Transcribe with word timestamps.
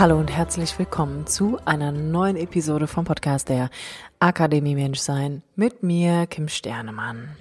Hallo 0.00 0.18
und 0.18 0.34
herzlich 0.34 0.78
willkommen 0.78 1.26
zu 1.26 1.58
einer 1.66 1.92
neuen 1.92 2.36
Episode 2.36 2.86
vom 2.86 3.04
Podcast 3.04 3.50
der 3.50 3.68
Akademie 4.18 4.74
Menschsein 4.74 5.42
mit 5.56 5.82
mir, 5.82 6.26
Kim 6.26 6.48
Sternemann. 6.48 7.36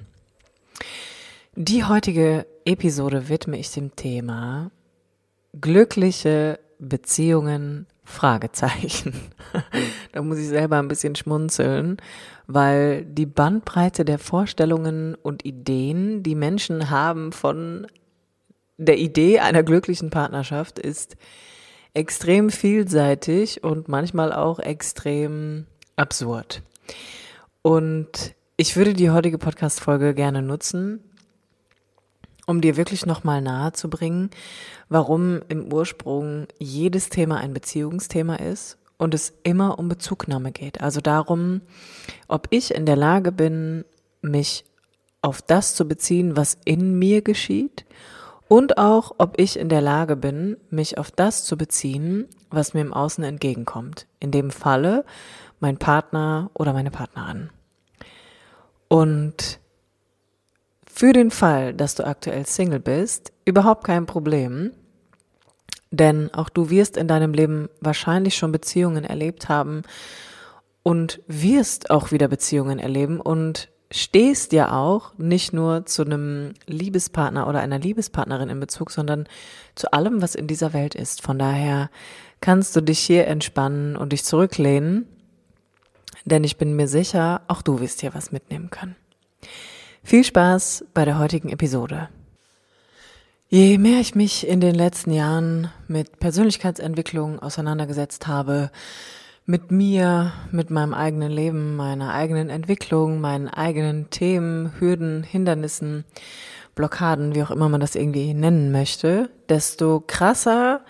Die 1.55 1.85
heutige 1.85 2.45
Episode 2.65 3.29
widme 3.29 3.57
ich 3.57 3.71
dem 3.71 3.95
Thema 3.95 4.71
glückliche 5.61 6.59
Beziehungen 6.79 7.87
Fragezeichen. 8.03 9.13
da 10.11 10.21
muss 10.21 10.37
ich 10.37 10.49
selber 10.49 10.79
ein 10.79 10.89
bisschen 10.89 11.15
schmunzeln, 11.15 11.95
weil 12.45 13.05
die 13.05 13.25
Bandbreite 13.25 14.03
der 14.03 14.19
Vorstellungen 14.19 15.15
und 15.15 15.45
Ideen, 15.45 16.23
die 16.23 16.35
Menschen 16.35 16.89
haben 16.89 17.31
von 17.31 17.87
der 18.75 18.97
Idee 18.97 19.39
einer 19.39 19.63
glücklichen 19.63 20.09
Partnerschaft, 20.09 20.77
ist 20.77 21.15
extrem 21.93 22.49
vielseitig 22.49 23.63
und 23.63 23.87
manchmal 23.87 24.31
auch 24.33 24.59
extrem 24.59 25.65
absurd. 25.95 26.61
Und 27.61 28.35
ich 28.57 28.75
würde 28.75 28.93
die 28.93 29.09
heutige 29.09 29.37
Podcast-Folge 29.37 30.13
gerne 30.13 30.41
nutzen, 30.41 31.03
um 32.45 32.61
dir 32.61 32.77
wirklich 32.77 33.05
nochmal 33.05 33.41
nahe 33.41 33.73
zu 33.73 33.89
bringen, 33.89 34.29
warum 34.87 35.41
im 35.49 35.71
Ursprung 35.71 36.47
jedes 36.57 37.09
Thema 37.09 37.37
ein 37.37 37.53
Beziehungsthema 37.53 38.35
ist 38.35 38.77
und 38.97 39.13
es 39.13 39.33
immer 39.43 39.79
um 39.79 39.87
Bezugnahme 39.87 40.51
geht. 40.51 40.81
Also 40.81 40.99
darum, 40.99 41.61
ob 42.27 42.47
ich 42.49 42.73
in 42.73 42.85
der 42.85 42.95
Lage 42.95 43.31
bin, 43.31 43.85
mich 44.21 44.65
auf 45.21 45.41
das 45.41 45.75
zu 45.75 45.87
beziehen, 45.87 46.37
was 46.37 46.57
in 46.65 46.97
mir 46.97 47.21
geschieht 47.21 47.85
und 48.49 48.79
auch, 48.79 49.13
ob 49.19 49.39
ich 49.39 49.57
in 49.57 49.69
der 49.69 49.79
Lage 49.79 50.15
bin, 50.15 50.57
mich 50.71 50.97
auf 50.97 51.11
das 51.11 51.45
zu 51.45 51.55
beziehen, 51.55 52.27
was 52.49 52.73
mir 52.73 52.81
im 52.81 52.93
Außen 52.93 53.23
entgegenkommt. 53.23 54.07
In 54.19 54.31
dem 54.31 54.49
Falle 54.49 55.05
mein 55.59 55.77
Partner 55.77 56.49
oder 56.55 56.73
meine 56.73 56.89
Partnerin. 56.89 57.51
Und 58.87 59.59
für 60.91 61.13
den 61.13 61.29
Fall, 61.29 61.75
dass 61.75 61.93
du 61.93 62.05
aktuell 62.05 62.47
Single 62.47 62.79
bist, 62.79 63.31
überhaupt 63.45 63.83
kein 63.83 64.07
Problem. 64.07 64.71
Denn 65.91 66.33
auch 66.33 66.49
du 66.49 66.71
wirst 66.71 66.97
in 66.97 67.07
deinem 67.07 67.33
Leben 67.33 67.69
wahrscheinlich 67.81 68.35
schon 68.35 68.51
Beziehungen 68.51 69.03
erlebt 69.03 69.47
haben 69.47 69.83
und 70.81 71.21
wirst 71.27 71.91
auch 71.91 72.11
wieder 72.11 72.27
Beziehungen 72.27 72.79
erleben 72.79 73.21
und 73.21 73.69
stehst 73.91 74.53
ja 74.53 74.77
auch 74.77 75.17
nicht 75.17 75.51
nur 75.51 75.85
zu 75.85 76.03
einem 76.03 76.53
Liebespartner 76.67 77.47
oder 77.47 77.59
einer 77.59 77.79
Liebespartnerin 77.79 78.49
in 78.49 78.59
Bezug, 78.59 78.91
sondern 78.91 79.27
zu 79.75 79.91
allem, 79.91 80.21
was 80.21 80.35
in 80.35 80.47
dieser 80.47 80.73
Welt 80.73 80.95
ist. 80.95 81.21
Von 81.21 81.39
daher 81.39 81.89
kannst 82.41 82.75
du 82.75 82.81
dich 82.81 82.99
hier 82.99 83.27
entspannen 83.27 83.95
und 83.95 84.13
dich 84.13 84.23
zurücklehnen, 84.23 85.07
denn 86.25 86.43
ich 86.43 86.57
bin 86.57 86.75
mir 86.75 86.87
sicher, 86.87 87.41
auch 87.47 87.61
du 87.61 87.79
wirst 87.79 88.01
hier 88.01 88.13
was 88.13 88.31
mitnehmen 88.31 88.69
können. 88.69 88.95
Viel 90.03 90.23
Spaß 90.23 90.85
bei 90.93 91.05
der 91.05 91.17
heutigen 91.17 91.49
Episode. 91.49 92.09
Je 93.47 93.79
mehr 93.79 93.99
ich 93.99 94.13
mich 94.13 94.47
in 94.47 94.61
den 94.61 94.75
letzten 94.75 95.11
Jahren 95.11 95.71
mit 95.87 96.19
Persönlichkeitsentwicklung 96.19 97.39
auseinandergesetzt 97.39 98.27
habe, 98.27 98.69
mit 99.49 99.71
mir, 99.71 100.31
mit 100.51 100.69
meinem 100.69 100.93
eigenen 100.93 101.31
Leben, 101.31 101.75
meiner 101.75 102.13
eigenen 102.13 102.51
Entwicklung, 102.51 103.19
meinen 103.19 103.47
eigenen 103.47 104.11
Themen, 104.11 104.79
Hürden, 104.79 105.23
Hindernissen, 105.23 106.05
Blockaden, 106.75 107.33
wie 107.33 107.41
auch 107.41 107.49
immer 107.49 107.67
man 107.67 107.81
das 107.81 107.95
irgendwie 107.95 108.35
nennen 108.35 108.71
möchte, 108.71 109.31
desto 109.49 110.03
krasser 110.05 110.81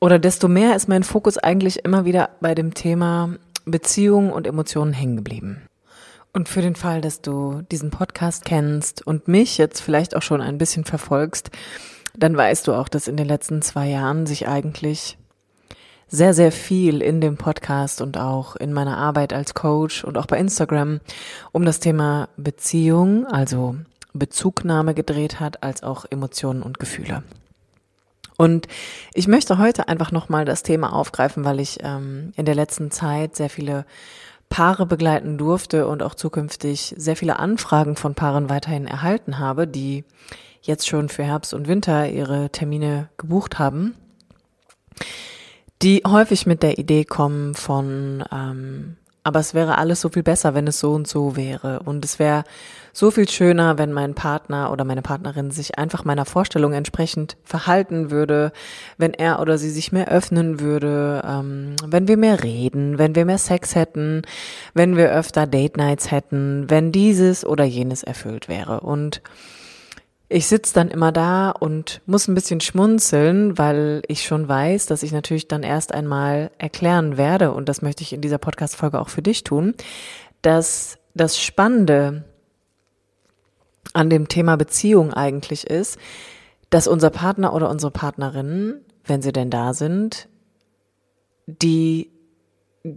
oder 0.00 0.18
desto 0.18 0.48
mehr 0.48 0.74
ist 0.74 0.88
mein 0.88 1.02
Fokus 1.02 1.36
eigentlich 1.36 1.84
immer 1.84 2.06
wieder 2.06 2.30
bei 2.40 2.54
dem 2.54 2.72
Thema 2.72 3.36
Beziehungen 3.66 4.32
und 4.32 4.46
Emotionen 4.46 4.94
hängen 4.94 5.16
geblieben. 5.16 5.60
Und 6.32 6.48
für 6.48 6.62
den 6.62 6.76
Fall, 6.76 7.02
dass 7.02 7.20
du 7.20 7.60
diesen 7.70 7.90
Podcast 7.90 8.46
kennst 8.46 9.06
und 9.06 9.28
mich 9.28 9.58
jetzt 9.58 9.82
vielleicht 9.82 10.16
auch 10.16 10.22
schon 10.22 10.40
ein 10.40 10.56
bisschen 10.56 10.86
verfolgst, 10.86 11.50
dann 12.16 12.38
weißt 12.38 12.68
du 12.68 12.72
auch, 12.72 12.88
dass 12.88 13.06
in 13.06 13.18
den 13.18 13.28
letzten 13.28 13.60
zwei 13.60 13.90
Jahren 13.90 14.24
sich 14.24 14.48
eigentlich 14.48 15.18
sehr, 16.08 16.34
sehr 16.34 16.52
viel 16.52 17.02
in 17.02 17.20
dem 17.20 17.36
Podcast 17.36 18.00
und 18.00 18.16
auch 18.16 18.56
in 18.56 18.72
meiner 18.72 18.96
Arbeit 18.96 19.32
als 19.32 19.54
Coach 19.54 20.04
und 20.04 20.18
auch 20.18 20.26
bei 20.26 20.38
Instagram 20.38 21.00
um 21.52 21.64
das 21.64 21.80
Thema 21.80 22.28
Beziehung, 22.36 23.26
also 23.26 23.76
Bezugnahme 24.12 24.94
gedreht 24.94 25.40
hat, 25.40 25.62
als 25.62 25.82
auch 25.82 26.04
Emotionen 26.08 26.62
und 26.62 26.78
Gefühle. 26.78 27.22
Und 28.36 28.68
ich 29.14 29.28
möchte 29.28 29.58
heute 29.58 29.88
einfach 29.88 30.12
nochmal 30.12 30.44
das 30.44 30.62
Thema 30.62 30.92
aufgreifen, 30.92 31.44
weil 31.44 31.58
ich 31.58 31.78
ähm, 31.82 32.32
in 32.36 32.44
der 32.44 32.54
letzten 32.54 32.90
Zeit 32.90 33.34
sehr 33.34 33.50
viele 33.50 33.84
Paare 34.48 34.86
begleiten 34.86 35.38
durfte 35.38 35.88
und 35.88 36.02
auch 36.02 36.14
zukünftig 36.14 36.94
sehr 36.96 37.16
viele 37.16 37.38
Anfragen 37.38 37.96
von 37.96 38.14
Paaren 38.14 38.48
weiterhin 38.48 38.86
erhalten 38.86 39.38
habe, 39.38 39.66
die 39.66 40.04
jetzt 40.62 40.86
schon 40.86 41.08
für 41.08 41.24
Herbst 41.24 41.52
und 41.54 41.66
Winter 41.66 42.08
ihre 42.08 42.50
Termine 42.50 43.08
gebucht 43.16 43.58
haben 43.58 43.96
die 45.86 46.02
häufig 46.04 46.46
mit 46.46 46.64
der 46.64 46.78
Idee 46.78 47.04
kommen 47.04 47.54
von, 47.54 48.24
ähm, 48.32 48.96
aber 49.22 49.38
es 49.38 49.54
wäre 49.54 49.78
alles 49.78 50.00
so 50.00 50.08
viel 50.08 50.24
besser, 50.24 50.52
wenn 50.52 50.66
es 50.66 50.80
so 50.80 50.92
und 50.92 51.06
so 51.06 51.36
wäre. 51.36 51.78
Und 51.84 52.04
es 52.04 52.18
wäre 52.18 52.42
so 52.92 53.12
viel 53.12 53.28
schöner, 53.28 53.78
wenn 53.78 53.92
mein 53.92 54.16
Partner 54.16 54.72
oder 54.72 54.84
meine 54.84 55.02
Partnerin 55.02 55.52
sich 55.52 55.78
einfach 55.78 56.04
meiner 56.04 56.24
Vorstellung 56.24 56.72
entsprechend 56.72 57.36
verhalten 57.44 58.10
würde, 58.10 58.50
wenn 58.98 59.14
er 59.14 59.38
oder 59.38 59.58
sie 59.58 59.70
sich 59.70 59.92
mehr 59.92 60.08
öffnen 60.08 60.58
würde, 60.58 61.22
ähm, 61.24 61.76
wenn 61.86 62.08
wir 62.08 62.16
mehr 62.16 62.42
reden, 62.42 62.98
wenn 62.98 63.14
wir 63.14 63.24
mehr 63.24 63.38
Sex 63.38 63.76
hätten, 63.76 64.22
wenn 64.74 64.96
wir 64.96 65.12
öfter 65.12 65.46
Date 65.46 65.76
Nights 65.76 66.10
hätten, 66.10 66.68
wenn 66.68 66.90
dieses 66.90 67.46
oder 67.46 67.62
jenes 67.62 68.02
erfüllt 68.02 68.48
wäre. 68.48 68.80
Und 68.80 69.22
ich 70.28 70.46
sitze 70.48 70.74
dann 70.74 70.88
immer 70.88 71.12
da 71.12 71.50
und 71.50 72.00
muss 72.06 72.26
ein 72.26 72.34
bisschen 72.34 72.60
schmunzeln, 72.60 73.58
weil 73.58 74.02
ich 74.08 74.24
schon 74.24 74.48
weiß, 74.48 74.86
dass 74.86 75.02
ich 75.02 75.12
natürlich 75.12 75.46
dann 75.46 75.62
erst 75.62 75.94
einmal 75.94 76.50
erklären 76.58 77.16
werde, 77.16 77.52
und 77.52 77.68
das 77.68 77.82
möchte 77.82 78.02
ich 78.02 78.12
in 78.12 78.20
dieser 78.20 78.38
Podcast-Folge 78.38 79.00
auch 79.00 79.08
für 79.08 79.22
dich 79.22 79.44
tun, 79.44 79.74
dass 80.42 80.98
das 81.14 81.38
Spannende 81.38 82.24
an 83.92 84.10
dem 84.10 84.28
Thema 84.28 84.56
Beziehung 84.56 85.14
eigentlich 85.14 85.66
ist, 85.66 85.98
dass 86.70 86.88
unser 86.88 87.10
Partner 87.10 87.54
oder 87.54 87.70
unsere 87.70 87.92
Partnerin, 87.92 88.80
wenn 89.04 89.22
sie 89.22 89.32
denn 89.32 89.50
da 89.50 89.74
sind, 89.74 90.28
die 91.46 92.10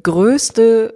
größte 0.01 0.93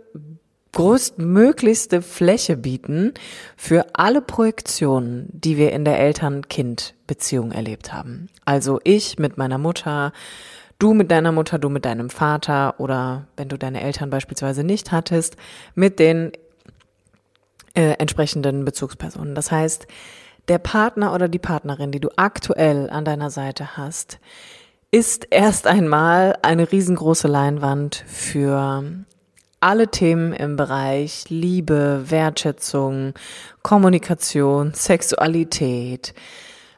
größtmöglichste 0.74 2.02
Fläche 2.02 2.58
bieten 2.58 3.14
für 3.56 3.86
alle 3.94 4.22
Projektionen, 4.22 5.30
die 5.32 5.58
wir 5.58 5.72
in 5.72 5.86
der 5.86 6.00
Eltern-Kind-Beziehung 6.00 7.52
erlebt 7.52 7.94
haben. 7.94 8.28
Also 8.44 8.80
ich 8.84 9.18
mit 9.18 9.38
meiner 9.38 9.58
Mutter, 9.58 10.12
du 10.80 10.94
mit 10.94 11.12
deiner 11.12 11.32
Mutter, 11.32 11.60
du 11.60 11.70
mit 11.70 11.86
deinem 11.86 12.10
Vater 12.10 12.80
oder 12.80 13.28
wenn 13.38 13.50
du 13.50 13.58
deine 13.58 13.82
Eltern 13.82 14.10
beispielsweise 14.10 14.64
nicht 14.64 14.92
hattest, 14.92 15.38
mit 15.76 16.00
den 16.00 16.32
äh, 17.76 17.94
entsprechenden 17.94 18.66
Bezugspersonen. 18.66 19.36
Das 19.36 19.52
heißt, 19.52 19.88
der 20.48 20.58
Partner 20.58 21.14
oder 21.14 21.30
die 21.30 21.40
Partnerin, 21.40 21.92
die 21.92 22.02
du 22.02 22.10
aktuell 22.18 22.90
an 22.90 23.06
deiner 23.06 23.30
Seite 23.30 23.78
hast, 23.78 24.20
ist 24.92 25.28
erst 25.32 25.66
einmal 25.68 26.38
eine 26.42 26.72
riesengroße 26.72 27.28
Leinwand 27.28 28.04
für 28.08 28.84
alle 29.64 29.88
Themen 29.88 30.34
im 30.34 30.58
Bereich 30.58 31.30
Liebe, 31.30 32.04
Wertschätzung, 32.08 33.14
Kommunikation, 33.62 34.74
Sexualität, 34.74 36.14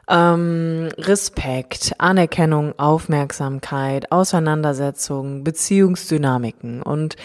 ähm, 0.08 0.88
Respekt, 0.96 1.94
Anerkennung, 1.98 2.78
Aufmerksamkeit, 2.78 4.12
Auseinandersetzung, 4.12 5.42
Beziehungsdynamiken. 5.42 6.80
Und 6.80 7.16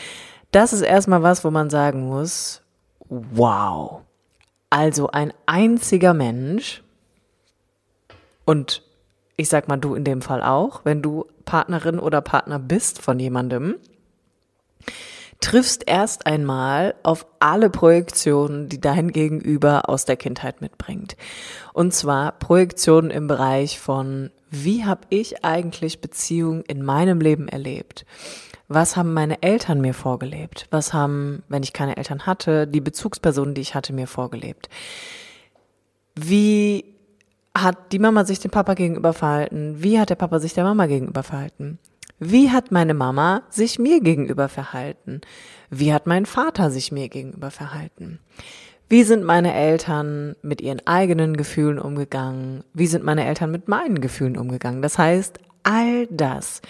das 0.49 0.73
ist 0.73 0.81
erstmal 0.81 1.21
was, 1.21 1.45
wo 1.45 1.51
man 1.51 1.69
sagen 1.69 2.07
muss, 2.07 2.63
wow. 3.07 4.01
Also 4.71 5.11
ein 5.11 5.31
einziger 5.45 6.15
Mensch 6.15 6.81
und 8.45 8.81
ich 9.37 9.47
sag 9.47 9.67
mal 9.67 9.77
du 9.77 9.93
in 9.93 10.05
dem 10.05 10.23
Fall 10.23 10.41
auch, 10.41 10.85
wenn 10.85 11.03
du 11.03 11.25
Partnerin 11.45 11.99
oder 11.99 12.21
Partner 12.21 12.57
bist 12.57 12.99
von 12.99 13.19
jemandem, 13.19 13.75
triffst 15.41 15.83
erst 15.87 16.27
einmal 16.27 16.95
auf 17.03 17.25
alle 17.39 17.69
Projektionen, 17.69 18.69
die 18.69 18.79
dein 18.79 19.11
Gegenüber 19.11 19.89
aus 19.89 20.05
der 20.05 20.15
Kindheit 20.15 20.61
mitbringt. 20.61 21.17
Und 21.73 21.93
zwar 21.93 22.31
Projektionen 22.33 23.11
im 23.11 23.27
Bereich 23.27 23.79
von, 23.79 24.29
wie 24.49 24.85
habe 24.85 25.01
ich 25.09 25.43
eigentlich 25.43 25.99
Beziehungen 25.99 26.61
in 26.61 26.83
meinem 26.83 27.19
Leben 27.19 27.47
erlebt? 27.47 28.05
Was 28.67 28.95
haben 28.95 29.13
meine 29.13 29.41
Eltern 29.41 29.81
mir 29.81 29.93
vorgelebt? 29.93 30.67
Was 30.71 30.93
haben, 30.93 31.43
wenn 31.49 31.63
ich 31.63 31.73
keine 31.73 31.97
Eltern 31.97 32.25
hatte, 32.25 32.67
die 32.67 32.79
Bezugspersonen, 32.79 33.53
die 33.53 33.61
ich 33.61 33.75
hatte, 33.75 33.91
mir 33.91 34.07
vorgelebt? 34.07 34.69
Wie 36.15 36.85
hat 37.57 37.91
die 37.91 37.99
Mama 37.99 38.23
sich 38.23 38.39
dem 38.39 38.51
Papa 38.51 38.75
gegenüber 38.75 39.11
verhalten? 39.11 39.83
Wie 39.83 39.99
hat 39.99 40.09
der 40.09 40.15
Papa 40.15 40.39
sich 40.39 40.53
der 40.53 40.63
Mama 40.63 40.85
gegenüber 40.85 41.23
verhalten? 41.23 41.79
Wie 42.23 42.51
hat 42.51 42.71
meine 42.71 42.93
Mama 42.93 43.41
sich 43.49 43.79
mir 43.79 43.99
gegenüber 43.99 44.47
verhalten? 44.47 45.21
Wie 45.71 45.91
hat 45.91 46.05
mein 46.05 46.27
Vater 46.27 46.69
sich 46.69 46.91
mir 46.91 47.09
gegenüber 47.09 47.49
verhalten? 47.49 48.19
Wie 48.87 49.01
sind 49.01 49.23
meine 49.23 49.55
Eltern 49.55 50.35
mit 50.43 50.61
ihren 50.61 50.85
eigenen 50.85 51.35
Gefühlen 51.35 51.79
umgegangen? 51.79 52.63
Wie 52.75 52.85
sind 52.85 53.03
meine 53.03 53.25
Eltern 53.25 53.49
mit 53.49 53.67
meinen 53.67 54.01
Gefühlen 54.01 54.37
umgegangen? 54.37 54.83
Das 54.83 54.99
heißt, 54.99 55.39
all 55.63 56.05
das 56.11 56.61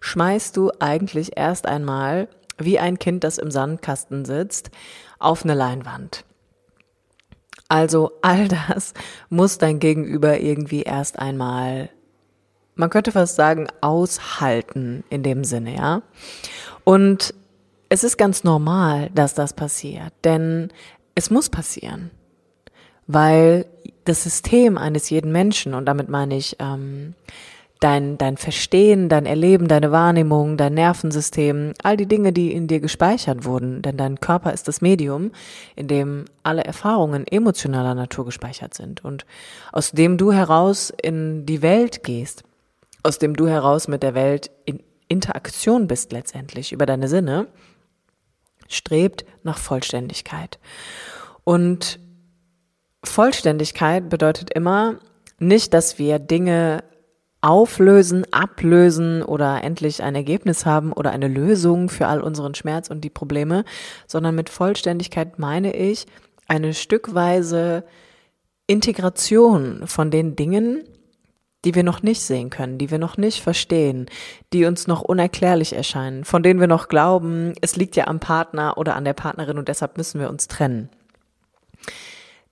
schmeißt 0.00 0.54
du 0.54 0.72
eigentlich 0.78 1.38
erst 1.38 1.64
einmal 1.64 2.28
wie 2.58 2.78
ein 2.78 2.98
Kind, 2.98 3.24
das 3.24 3.38
im 3.38 3.50
Sandkasten 3.50 4.26
sitzt, 4.26 4.70
auf 5.18 5.42
eine 5.42 5.54
Leinwand. 5.54 6.26
Also 7.70 8.12
all 8.20 8.48
das 8.48 8.92
muss 9.30 9.56
dein 9.56 9.78
Gegenüber 9.78 10.38
irgendwie 10.38 10.82
erst 10.82 11.18
einmal 11.18 11.88
man 12.78 12.90
könnte 12.90 13.12
fast 13.12 13.36
sagen, 13.36 13.66
aushalten 13.80 15.04
in 15.10 15.22
dem 15.22 15.44
Sinne, 15.44 15.76
ja. 15.76 16.02
Und 16.84 17.34
es 17.88 18.04
ist 18.04 18.16
ganz 18.16 18.44
normal, 18.44 19.10
dass 19.14 19.34
das 19.34 19.52
passiert, 19.52 20.12
denn 20.24 20.70
es 21.14 21.30
muss 21.30 21.48
passieren, 21.48 22.10
weil 23.06 23.66
das 24.04 24.22
System 24.22 24.78
eines 24.78 25.10
jeden 25.10 25.32
Menschen, 25.32 25.74
und 25.74 25.86
damit 25.86 26.08
meine 26.08 26.36
ich 26.36 26.56
ähm, 26.60 27.14
dein, 27.80 28.16
dein 28.16 28.36
Verstehen, 28.36 29.08
dein 29.08 29.26
Erleben, 29.26 29.66
deine 29.66 29.90
Wahrnehmung, 29.90 30.56
dein 30.56 30.74
Nervensystem, 30.74 31.72
all 31.82 31.96
die 31.96 32.06
Dinge, 32.06 32.32
die 32.32 32.52
in 32.52 32.68
dir 32.68 32.78
gespeichert 32.78 33.44
wurden, 33.44 33.82
denn 33.82 33.96
dein 33.96 34.20
Körper 34.20 34.52
ist 34.52 34.68
das 34.68 34.80
Medium, 34.80 35.32
in 35.74 35.88
dem 35.88 36.26
alle 36.44 36.62
Erfahrungen 36.62 37.26
emotionaler 37.26 37.96
Natur 37.96 38.24
gespeichert 38.24 38.74
sind 38.74 39.04
und 39.04 39.26
aus 39.72 39.90
dem 39.90 40.16
du 40.16 40.32
heraus 40.32 40.92
in 41.02 41.44
die 41.44 41.62
Welt 41.62 42.04
gehst 42.04 42.44
aus 43.02 43.18
dem 43.18 43.34
du 43.34 43.48
heraus 43.48 43.88
mit 43.88 44.02
der 44.02 44.14
Welt 44.14 44.50
in 44.64 44.82
Interaktion 45.08 45.86
bist 45.86 46.12
letztendlich 46.12 46.72
über 46.72 46.86
deine 46.86 47.08
Sinne, 47.08 47.48
strebt 48.68 49.24
nach 49.42 49.58
Vollständigkeit. 49.58 50.58
Und 51.44 51.98
Vollständigkeit 53.02 54.08
bedeutet 54.10 54.50
immer 54.52 54.96
nicht, 55.38 55.72
dass 55.72 55.98
wir 55.98 56.18
Dinge 56.18 56.84
auflösen, 57.40 58.26
ablösen 58.32 59.22
oder 59.22 59.62
endlich 59.62 60.02
ein 60.02 60.14
Ergebnis 60.14 60.66
haben 60.66 60.92
oder 60.92 61.10
eine 61.10 61.28
Lösung 61.28 61.88
für 61.88 62.08
all 62.08 62.20
unseren 62.20 62.54
Schmerz 62.54 62.90
und 62.90 63.02
die 63.02 63.10
Probleme, 63.10 63.64
sondern 64.06 64.34
mit 64.34 64.50
Vollständigkeit 64.50 65.38
meine 65.38 65.74
ich 65.74 66.06
eine 66.48 66.74
stückweise 66.74 67.84
Integration 68.66 69.86
von 69.86 70.10
den 70.10 70.34
Dingen, 70.34 70.84
die 71.64 71.74
wir 71.74 71.82
noch 71.82 72.02
nicht 72.02 72.22
sehen 72.22 72.50
können, 72.50 72.78
die 72.78 72.90
wir 72.90 72.98
noch 72.98 73.16
nicht 73.16 73.42
verstehen, 73.42 74.06
die 74.52 74.64
uns 74.64 74.86
noch 74.86 75.02
unerklärlich 75.02 75.74
erscheinen, 75.74 76.24
von 76.24 76.42
denen 76.42 76.60
wir 76.60 76.68
noch 76.68 76.88
glauben, 76.88 77.52
es 77.60 77.76
liegt 77.76 77.96
ja 77.96 78.06
am 78.06 78.20
Partner 78.20 78.78
oder 78.78 78.94
an 78.94 79.04
der 79.04 79.14
Partnerin 79.14 79.58
und 79.58 79.68
deshalb 79.68 79.96
müssen 79.96 80.20
wir 80.20 80.30
uns 80.30 80.46
trennen. 80.46 80.88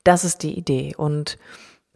Das 0.04 0.24
ist 0.24 0.42
die 0.42 0.56
Idee. 0.56 0.94
Und 0.96 1.38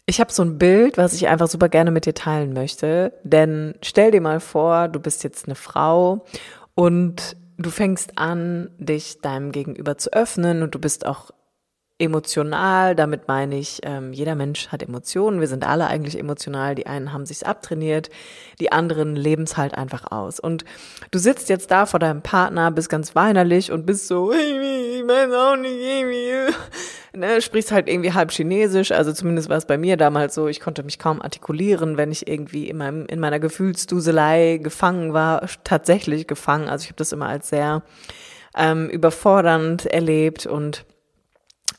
ich 0.07 0.21
habe 0.21 0.33
so 0.33 0.43
ein 0.43 0.59
Bild, 0.59 0.99
was 0.99 1.13
ich 1.13 1.29
einfach 1.29 1.49
super 1.49 1.69
gerne 1.69 1.91
mit 1.91 2.07
dir 2.07 2.15
teilen 2.15 2.53
möchte. 2.53 3.13
Denn 3.23 3.75
stell 3.83 4.11
dir 4.11 4.21
mal 4.21 4.41
vor, 4.41 4.89
du 4.89 4.99
bist 4.99 5.23
jetzt 5.23 5.47
eine 5.47 5.55
Frau 5.55 6.25
und 6.75 7.37
du 7.59 7.71
fängst 7.71 8.19
an, 8.19 8.71
dich 8.79 9.21
deinem 9.21 9.53
Gegenüber 9.53 9.99
zu 9.99 10.13
öffnen 10.13 10.63
und 10.63 10.75
du 10.75 10.79
bist 10.79 11.07
auch 11.07 11.31
emotional, 12.01 12.95
damit 12.95 13.29
meine 13.29 13.59
ich, 13.59 13.81
ähm, 13.83 14.13
jeder 14.13 14.35
Mensch 14.35 14.69
hat 14.69 14.83
Emotionen, 14.83 15.41
wir 15.41 15.49
sind 15.49 15.67
alle 15.67 15.87
eigentlich 15.87 16.19
emotional, 16.19 16.75
die 16.75 16.87
einen 16.87 17.13
haben 17.13 17.27
sich's 17.27 17.43
abtrainiert, 17.43 18.11
die 18.59 18.73
anderen 18.73 19.17
leben 19.17 19.43
es 19.43 19.57
halt 19.57 19.75
einfach 19.75 20.11
aus. 20.11 20.41
Und 20.41 20.65
du 21.11 21.19
sitzt 21.19 21.49
jetzt 21.49 21.71
da 21.71 21.87
vor 21.87 22.01
deinem 22.01 22.23
Partner, 22.23 22.71
bist 22.71 22.89
ganz 22.89 23.15
weinerlich 23.15 23.71
und 23.71 23.87
bist 23.87 24.09
so, 24.09 24.33
ich 24.33 25.07
weiß 25.07 25.33
auch 25.33 25.57
nicht, 25.57 26.55
ne, 27.15 27.41
sprichst 27.43 27.71
halt 27.71 27.89
irgendwie 27.89 28.13
halb 28.13 28.33
Chinesisch, 28.33 28.93
also 28.93 29.13
zumindest 29.13 29.49
war 29.49 29.59
es 29.59 29.67
bei 29.67 29.77
mir 29.77 29.97
damals 29.97 30.35
so, 30.35 30.49
ich 30.49 30.61
konnte 30.61 30.83
mich 30.83 30.99
kaum 30.99 31.21
artikulieren, 31.21 31.97
wenn 31.97 32.11
ich 32.11 32.27
irgendwie 32.27 32.69
in, 32.69 32.79
meinem, 32.79 33.07
in 33.07 33.21
meiner 33.21 33.41
Gefühlsduselei 33.41 34.59
gefangen 34.63 35.13
war, 35.13 35.47
tatsächlich 35.65 36.27
gefangen, 36.27 36.69
also 36.69 36.83
ich 36.85 36.89
habe 36.89 36.97
das 36.97 37.13
immer 37.13 37.29
als 37.29 37.51
sehr 37.51 37.83
ähm, 38.57 38.89
überfordernd 38.89 39.87
erlebt 39.87 40.47
und 40.47 40.85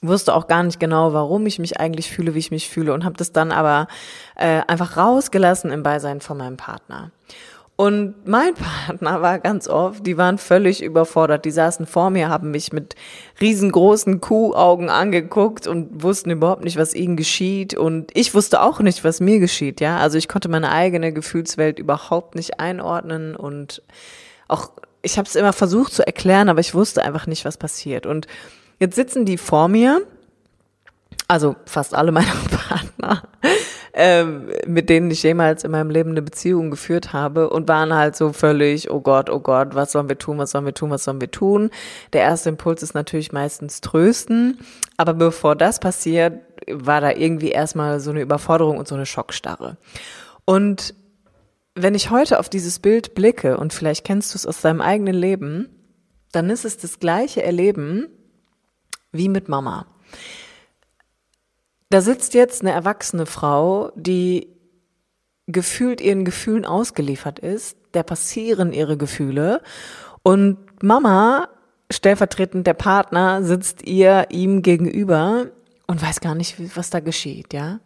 wusste 0.02 0.34
auch 0.34 0.48
gar 0.48 0.64
nicht 0.64 0.80
genau, 0.80 1.14
warum 1.14 1.46
ich 1.46 1.60
mich 1.60 1.80
eigentlich 1.80 2.12
fühle, 2.12 2.34
wie 2.34 2.40
ich 2.40 2.52
mich 2.52 2.70
fühle 2.70 2.94
und 2.94 3.06
habe 3.06 3.18
das 3.18 3.32
dann 3.32 3.52
aber 3.52 3.88
äh, 4.36 4.62
einfach 4.68 4.98
rausgelassen 4.98 5.72
im 5.72 5.84
Beisein 5.84 6.22
von 6.22 6.38
meinem 6.38 6.58
Partner. 6.58 7.12
Und 7.76 8.28
mein 8.28 8.54
Partner 8.88 9.24
war 9.24 9.40
ganz 9.40 9.68
oft, 9.68 10.06
die 10.06 10.16
waren 10.16 10.38
völlig 10.38 10.84
überfordert. 10.84 11.46
Die 11.46 11.52
saßen 11.52 11.88
vor 11.88 12.12
mir, 12.12 12.30
haben 12.30 12.52
mich 12.52 12.72
mit 12.72 12.96
riesengroßen 13.40 14.22
Kuhaugen 14.22 14.90
angeguckt 14.90 15.66
und 15.66 16.04
wussten 16.04 16.30
überhaupt 16.30 16.64
nicht, 16.64 16.78
was 16.78 16.94
ihnen 16.94 17.16
geschieht. 17.16 17.76
Und 17.76 18.12
ich 18.14 18.36
wusste 18.36 18.62
auch 18.62 18.82
nicht, 18.82 19.04
was 19.04 19.20
mir 19.20 19.40
geschieht, 19.40 19.82
ja. 19.82 19.98
Also 19.98 20.20
ich 20.20 20.28
konnte 20.28 20.48
meine 20.48 20.72
eigene 20.72 21.12
Gefühlswelt 21.12 21.80
überhaupt 21.80 22.36
nicht 22.36 22.60
einordnen 22.60 23.36
und 23.36 23.82
auch, 24.48 24.70
ich 25.02 25.18
habe 25.18 25.28
es 25.28 25.36
immer 25.36 25.54
versucht 25.54 25.94
zu 25.94 26.06
erklären, 26.06 26.50
aber 26.50 26.60
ich 26.60 26.76
wusste 26.76 27.04
einfach 27.04 27.26
nicht, 27.26 27.46
was 27.46 27.58
passiert. 27.58 28.06
Und 28.06 28.28
Jetzt 28.82 28.96
sitzen 28.96 29.26
die 29.26 29.38
vor 29.38 29.68
mir, 29.68 30.02
also 31.28 31.56
fast 31.66 31.94
alle 31.94 32.12
meiner 32.12 32.34
Partner, 32.50 33.22
ähm, 33.94 34.50
mit 34.66 34.90
denen 34.90 35.12
ich 35.12 35.22
jemals 35.22 35.64
in 35.64 35.70
meinem 35.70 35.92
Leben 35.92 36.10
eine 36.10 36.24
Beziehung 36.24 36.72
geführt 36.72 37.14
habe 37.14 37.52
und 37.52 37.68
waren 37.68 37.94
halt 37.94 38.16
so 38.16 38.34
völlig, 38.34 38.90
oh 38.90 39.00
Gott, 39.00 39.30
oh 39.30 39.40
Gott, 39.40 39.76
was 39.76 39.92
sollen 39.92 40.10
wir 40.10 40.18
tun, 40.18 40.40
was 40.40 40.50
sollen 40.50 40.66
wir 40.66 40.74
tun, 40.74 40.90
was 40.90 41.04
sollen 41.04 41.22
wir 41.22 41.30
tun. 41.30 41.70
Der 42.14 42.22
erste 42.22 42.50
Impuls 42.50 42.82
ist 42.82 42.96
natürlich 42.96 43.32
meistens 43.32 43.82
trösten, 43.82 44.58
aber 44.98 45.14
bevor 45.14 45.56
das 45.56 45.80
passiert, 45.80 46.42
war 46.68 47.02
da 47.02 47.12
irgendwie 47.12 47.50
erstmal 47.50 48.00
so 48.00 48.10
eine 48.10 48.22
Überforderung 48.22 48.80
und 48.80 48.88
so 48.88 48.96
eine 48.96 49.06
Schockstarre. 49.06 49.78
Und 50.44 50.96
wenn 51.76 51.94
ich 51.94 52.10
heute 52.10 52.40
auf 52.40 52.50
dieses 52.50 52.80
Bild 52.80 53.14
blicke 53.14 53.58
und 53.58 53.74
vielleicht 53.74 54.06
kennst 54.06 54.34
du 54.34 54.38
es 54.38 54.48
aus 54.48 54.62
deinem 54.62 54.82
eigenen 54.82 55.14
Leben, 55.14 55.70
dann 56.32 56.50
ist 56.50 56.66
es 56.66 56.78
das 56.78 57.00
gleiche 57.00 57.44
Erleben, 57.44 58.08
wie 59.12 59.30
mit 59.30 59.50
Mama. 59.50 59.86
Da 61.90 62.02
sitzt 62.02 62.34
jetzt 62.34 62.62
eine 62.62 62.72
erwachsene 62.72 63.26
Frau, 63.26 63.92
die 63.96 64.48
gefühlt 65.48 66.00
ihren 66.00 66.24
Gefühlen 66.24 66.66
ausgeliefert 66.66 67.40
ist, 67.40 67.78
der 67.94 68.04
passieren 68.04 68.72
ihre 68.72 68.98
Gefühle 68.98 69.62
und 70.24 70.58
Mama, 70.84 71.50
stellvertretend 71.92 72.66
der 72.68 72.74
Partner, 72.74 73.44
sitzt 73.44 73.84
ihr 73.84 74.28
ihm 74.30 74.62
gegenüber 74.62 75.48
und 75.88 76.02
weiß 76.02 76.22
gar 76.22 76.36
nicht, 76.36 76.78
was 76.78 76.90
da 76.90 77.00
geschieht, 77.00 77.54
ja. 77.54 77.80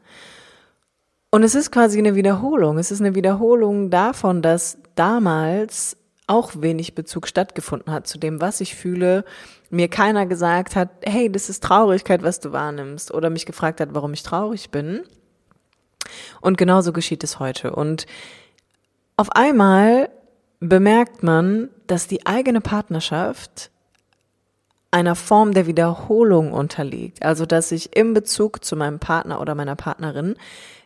Und 1.32 1.44
es 1.44 1.56
ist 1.56 1.72
quasi 1.72 1.98
eine 1.98 2.16
Wiederholung. 2.16 2.78
Es 2.78 2.92
ist 2.92 3.02
eine 3.02 3.16
Wiederholung 3.16 3.90
davon, 3.90 4.42
dass 4.42 4.78
damals 4.96 5.98
auch 6.28 6.54
wenig 6.56 6.96
Bezug 6.96 7.28
stattgefunden 7.28 7.94
hat 7.94 8.08
zu 8.08 8.18
dem, 8.18 8.42
was 8.42 8.62
ich 8.62 8.76
fühle, 8.76 9.26
mir 9.70 9.88
keiner 9.88 10.26
gesagt 10.26 10.76
hat, 10.76 10.90
hey, 11.04 11.32
das 11.32 11.50
ist 11.50 11.64
Traurigkeit, 11.64 12.24
was 12.24 12.40
du 12.40 12.52
wahrnimmst, 12.52 13.14
oder 13.14 13.30
mich 13.30 13.46
gefragt 13.46 13.80
hat, 13.80 13.90
warum 13.94 14.14
ich 14.14 14.24
traurig 14.24 14.72
bin. 14.72 15.04
Und 16.42 16.58
genauso 16.58 16.94
geschieht 16.94 17.24
es 17.24 17.40
heute. 17.40 17.76
Und 17.76 18.06
auf 19.18 19.32
einmal 19.32 20.10
bemerkt 20.60 21.24
man, 21.24 21.70
dass 21.88 22.08
die 22.08 22.26
eigene 22.26 22.62
Partnerschaft 22.62 23.72
einer 24.92 25.16
Form 25.16 25.54
der 25.54 25.68
Wiederholung 25.68 26.54
unterliegt. 26.54 27.22
Also, 27.24 27.46
dass 27.46 27.72
ich 27.72 27.96
im 27.96 28.14
Bezug 28.14 28.64
zu 28.64 28.76
meinem 28.76 29.00
Partner 29.00 29.42
oder 29.42 29.54
meiner 29.54 29.76
Partnerin 29.76 30.36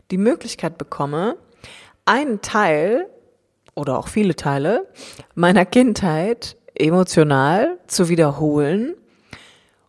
die 0.09 0.17
Möglichkeit 0.17 0.77
bekomme, 0.77 1.37
einen 2.05 2.41
Teil 2.41 3.07
oder 3.75 3.97
auch 3.97 4.07
viele 4.07 4.35
Teile 4.35 4.87
meiner 5.35 5.65
Kindheit 5.65 6.57
emotional 6.75 7.77
zu 7.87 8.09
wiederholen. 8.09 8.95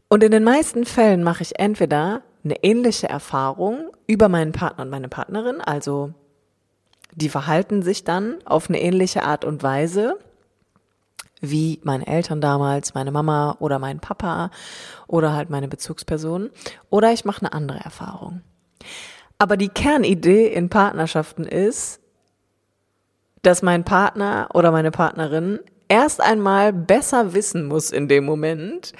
Und 0.08 0.22
in 0.22 0.32
den 0.32 0.44
meisten 0.44 0.84
Fällen 0.84 1.22
mache 1.22 1.42
ich 1.42 1.58
entweder 1.58 2.22
eine 2.44 2.62
ähnliche 2.64 3.08
Erfahrung 3.08 3.90
über 4.06 4.28
meinen 4.28 4.52
Partner 4.52 4.84
und 4.84 4.90
meine 4.90 5.08
Partnerin, 5.08 5.60
also 5.60 6.12
die 7.14 7.28
verhalten 7.28 7.82
sich 7.82 8.04
dann 8.04 8.38
auf 8.44 8.68
eine 8.68 8.80
ähnliche 8.80 9.24
Art 9.24 9.44
und 9.44 9.62
Weise 9.62 10.18
wie 11.40 11.80
meine 11.82 12.06
Eltern 12.06 12.40
damals, 12.40 12.94
meine 12.94 13.12
Mama 13.12 13.56
oder 13.60 13.78
mein 13.78 14.00
Papa 14.00 14.50
oder 15.06 15.32
halt 15.32 15.50
meine 15.50 15.68
Bezugsperson. 15.68 16.50
Oder 16.90 17.12
ich 17.12 17.24
mache 17.24 17.40
eine 17.40 17.52
andere 17.52 17.78
Erfahrung. 17.80 18.42
Aber 19.38 19.56
die 19.56 19.70
Kernidee 19.70 20.48
in 20.48 20.68
Partnerschaften 20.68 21.44
ist, 21.44 21.99
dass 23.42 23.62
mein 23.62 23.84
Partner 23.84 24.48
oder 24.54 24.70
meine 24.70 24.90
Partnerin 24.90 25.60
erst 25.88 26.20
einmal 26.20 26.72
besser 26.72 27.34
wissen 27.34 27.66
muss 27.66 27.90
in 27.90 28.08
dem 28.08 28.24
Moment, 28.24 28.92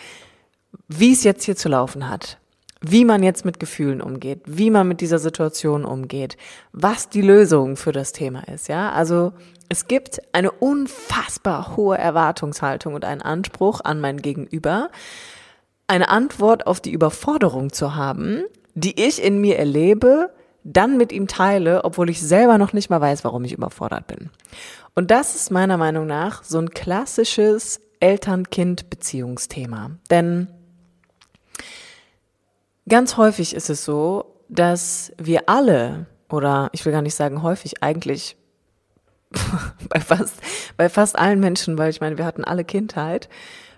wie 0.89 1.13
es 1.13 1.25
jetzt 1.25 1.45
hier 1.45 1.57
zu 1.57 1.69
laufen 1.69 2.09
hat, 2.09 2.39
wie 2.81 3.05
man 3.05 3.23
jetzt 3.23 3.45
mit 3.45 3.61
Gefühlen 3.61 4.01
umgeht, 4.01 4.41
wie 4.47 4.71
man 4.71 4.89
mit 4.89 5.01
dieser 5.01 5.19
Situation 5.19 5.85
umgeht, 5.85 6.37
was 6.73 7.09
die 7.09 7.23
Lösung 7.23 7.77
für 7.77 7.93
das 7.93 8.13
Thema 8.13 8.47
ist, 8.49 8.69
ja? 8.69 8.91
Also, 8.93 9.33
es 9.69 9.87
gibt 9.87 10.21
eine 10.33 10.51
unfassbar 10.51 11.77
hohe 11.77 11.97
Erwartungshaltung 11.97 12.95
und 12.95 13.05
einen 13.05 13.23
Anspruch 13.23 13.81
an 13.85 14.01
mein 14.01 14.17
Gegenüber, 14.17 14.91
eine 15.87 16.09
Antwort 16.09 16.67
auf 16.67 16.81
die 16.81 16.91
Überforderung 16.91 17.73
zu 17.73 17.95
haben, 17.95 18.43
die 18.75 19.01
ich 19.01 19.23
in 19.23 19.41
mir 19.41 19.59
erlebe, 19.59 20.31
dann 20.65 20.97
mit 20.97 21.13
ihm 21.13 21.27
teile, 21.27 21.85
obwohl 21.85 22.11
ich 22.11 22.21
selber 22.21 22.59
noch 22.59 22.73
nicht 22.73 22.91
mal 22.91 23.01
weiß, 23.01 23.25
warum 23.25 23.45
ich 23.45 23.53
überfordert 23.53 24.07
bin. 24.07 24.31
Und 24.95 25.11
das 25.11 25.35
ist 25.35 25.51
meiner 25.51 25.77
Meinung 25.77 26.07
nach 26.07 26.45
so 26.45 26.59
ein 26.59 26.71
klassisches 26.71 27.81
Eltern-Kind-Beziehungsthema. 28.01 29.93
Denn 30.11 30.49
ganz 32.89 33.17
häufig 33.17 33.55
ist 33.55 33.71
es 33.71 33.85
so, 33.85 34.37
dass 34.49 35.13
wir 35.17 35.49
alle, 35.49 36.07
oder 36.29 36.69
ich 36.73 36.85
will 36.85 36.93
gar 36.93 37.03
nicht 37.03 37.15
sagen 37.15 37.43
häufig, 37.43 37.83
eigentlich 37.83 38.37
bei 39.89 40.01
fast, 40.01 40.35
bei 40.77 40.89
fast 40.89 41.19
allen 41.19 41.41
Menschen, 41.41 41.79
weil 41.79 41.91
ich 41.91 42.01
meine, 42.01 42.19
wir 42.19 42.25
hatten 42.25 42.45
alle 42.45 42.65
Kindheit, 42.65 43.29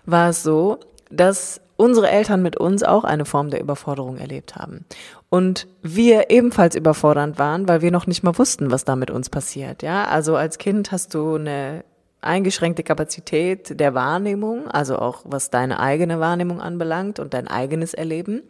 war 0.05 0.29
es 0.29 0.43
so, 0.43 0.79
dass 1.11 1.61
unsere 1.75 2.09
Eltern 2.09 2.41
mit 2.41 2.57
uns 2.57 2.83
auch 2.83 3.03
eine 3.03 3.25
Form 3.25 3.49
der 3.49 3.61
Überforderung 3.61 4.17
erlebt 4.17 4.55
haben. 4.55 4.85
Und 5.33 5.67
wir 5.81 6.29
ebenfalls 6.29 6.75
überfordernd 6.75 7.39
waren, 7.39 7.67
weil 7.67 7.81
wir 7.81 7.89
noch 7.89 8.05
nicht 8.05 8.21
mal 8.21 8.37
wussten, 8.37 8.69
was 8.69 8.85
da 8.85 8.95
mit 8.95 9.09
uns 9.09 9.31
passiert. 9.31 9.81
Ja, 9.81 10.05
also 10.05 10.35
als 10.35 10.59
Kind 10.59 10.91
hast 10.91 11.15
du 11.15 11.33
eine 11.33 11.83
eingeschränkte 12.21 12.83
Kapazität 12.83 13.79
der 13.79 13.95
Wahrnehmung, 13.95 14.67
also 14.67 14.99
auch 14.99 15.23
was 15.25 15.49
deine 15.49 15.79
eigene 15.79 16.19
Wahrnehmung 16.19 16.61
anbelangt 16.61 17.17
und 17.17 17.33
dein 17.33 17.47
eigenes 17.47 17.95
Erleben. 17.95 18.43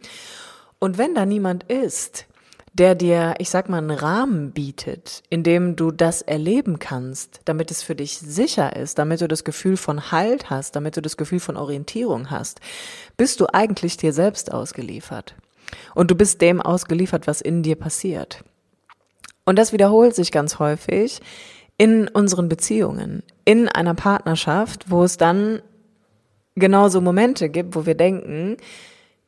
Und 0.78 0.98
wenn 0.98 1.14
da 1.14 1.24
niemand 1.24 1.62
ist, 1.72 2.26
der 2.74 2.94
dir, 2.94 3.36
ich 3.38 3.48
sag 3.48 3.70
mal, 3.70 3.78
einen 3.78 3.90
Rahmen 3.90 4.50
bietet, 4.50 5.22
in 5.30 5.42
dem 5.42 5.76
du 5.76 5.90
das 5.90 6.20
erleben 6.20 6.80
kannst, 6.80 7.40
damit 7.46 7.70
es 7.70 7.82
für 7.82 7.94
dich 7.94 8.18
sicher 8.18 8.76
ist, 8.76 8.98
damit 8.98 9.22
du 9.22 9.26
das 9.26 9.44
Gefühl 9.44 9.78
von 9.78 10.12
Halt 10.12 10.50
hast, 10.50 10.76
damit 10.76 10.98
du 10.98 11.00
das 11.00 11.16
Gefühl 11.16 11.40
von 11.40 11.56
Orientierung 11.56 12.30
hast, 12.30 12.60
bist 13.16 13.40
du 13.40 13.46
eigentlich 13.50 13.96
dir 13.96 14.12
selbst 14.12 14.52
ausgeliefert. 14.52 15.34
Und 15.94 16.10
du 16.10 16.14
bist 16.14 16.40
dem 16.40 16.60
ausgeliefert, 16.60 17.26
was 17.26 17.40
in 17.40 17.62
dir 17.62 17.76
passiert. 17.76 18.44
Und 19.44 19.58
das 19.58 19.72
wiederholt 19.72 20.14
sich 20.14 20.32
ganz 20.32 20.58
häufig 20.58 21.20
in 21.76 22.08
unseren 22.08 22.48
Beziehungen, 22.48 23.22
in 23.44 23.68
einer 23.68 23.94
Partnerschaft, 23.94 24.90
wo 24.90 25.04
es 25.04 25.16
dann 25.16 25.60
genauso 26.54 27.00
Momente 27.00 27.48
gibt, 27.48 27.74
wo 27.74 27.84
wir 27.84 27.94
denken, 27.94 28.56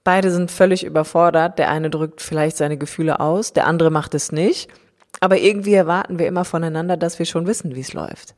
Beide 0.06 0.30
sind 0.30 0.52
völlig 0.52 0.84
überfordert. 0.84 1.58
Der 1.58 1.68
eine 1.68 1.90
drückt 1.90 2.20
vielleicht 2.20 2.56
seine 2.56 2.78
Gefühle 2.78 3.18
aus, 3.18 3.52
der 3.52 3.66
andere 3.66 3.90
macht 3.90 4.14
es 4.14 4.30
nicht. 4.30 4.70
Aber 5.18 5.36
irgendwie 5.38 5.74
erwarten 5.74 6.20
wir 6.20 6.28
immer 6.28 6.44
voneinander, 6.44 6.96
dass 6.96 7.18
wir 7.18 7.26
schon 7.26 7.48
wissen, 7.48 7.74
wie 7.74 7.80
es 7.80 7.92
läuft. 7.92 8.36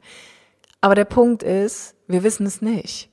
Aber 0.80 0.94
der 0.94 1.04
Punkt 1.04 1.42
ist, 1.42 1.94
wir 2.06 2.22
wissen 2.22 2.46
es 2.46 2.62
nicht. 2.62 3.10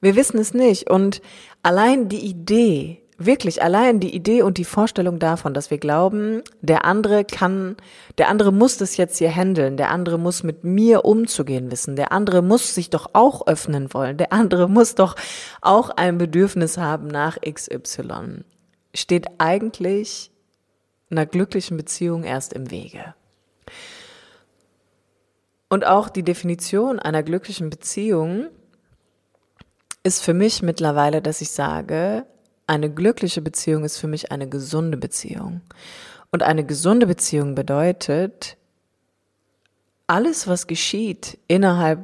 Wir 0.00 0.16
wissen 0.16 0.38
es 0.38 0.54
nicht. 0.54 0.88
Und 0.88 1.20
allein 1.62 2.08
die 2.08 2.24
Idee, 2.24 3.01
wirklich 3.26 3.62
allein 3.62 4.00
die 4.00 4.14
Idee 4.14 4.42
und 4.42 4.58
die 4.58 4.64
Vorstellung 4.64 5.18
davon, 5.18 5.54
dass 5.54 5.70
wir 5.70 5.78
glauben, 5.78 6.42
der 6.60 6.84
andere 6.84 7.24
kann, 7.24 7.76
der 8.18 8.28
andere 8.28 8.52
muss 8.52 8.76
das 8.76 8.96
jetzt 8.96 9.18
hier 9.18 9.34
handeln, 9.34 9.76
der 9.76 9.90
andere 9.90 10.18
muss 10.18 10.42
mit 10.42 10.64
mir 10.64 11.04
umzugehen 11.04 11.70
wissen, 11.70 11.96
der 11.96 12.12
andere 12.12 12.42
muss 12.42 12.74
sich 12.74 12.90
doch 12.90 13.10
auch 13.12 13.46
öffnen 13.46 13.92
wollen, 13.94 14.16
der 14.16 14.32
andere 14.32 14.68
muss 14.68 14.94
doch 14.94 15.16
auch 15.60 15.90
ein 15.90 16.18
Bedürfnis 16.18 16.78
haben 16.78 17.08
nach 17.08 17.38
XY, 17.40 18.44
steht 18.94 19.26
eigentlich 19.38 20.30
einer 21.10 21.26
glücklichen 21.26 21.76
Beziehung 21.76 22.24
erst 22.24 22.52
im 22.52 22.70
Wege. 22.70 23.14
Und 25.68 25.86
auch 25.86 26.08
die 26.08 26.22
Definition 26.22 26.98
einer 26.98 27.22
glücklichen 27.22 27.70
Beziehung 27.70 28.48
ist 30.02 30.22
für 30.22 30.34
mich 30.34 30.62
mittlerweile, 30.62 31.22
dass 31.22 31.40
ich 31.40 31.50
sage, 31.50 32.26
eine 32.66 32.90
glückliche 32.90 33.42
Beziehung 33.42 33.84
ist 33.84 33.98
für 33.98 34.08
mich 34.08 34.32
eine 34.32 34.48
gesunde 34.48 34.96
Beziehung. 34.96 35.60
Und 36.30 36.42
eine 36.42 36.64
gesunde 36.64 37.06
Beziehung 37.06 37.54
bedeutet, 37.54 38.56
alles, 40.06 40.46
was 40.46 40.66
geschieht 40.66 41.38
innerhalb 41.48 42.00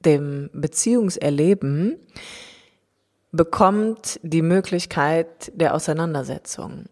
dem 0.00 0.50
Beziehungserleben, 0.52 1.96
bekommt 3.32 4.20
die 4.22 4.42
Möglichkeit 4.42 5.52
der 5.54 5.74
Auseinandersetzung. 5.74 6.84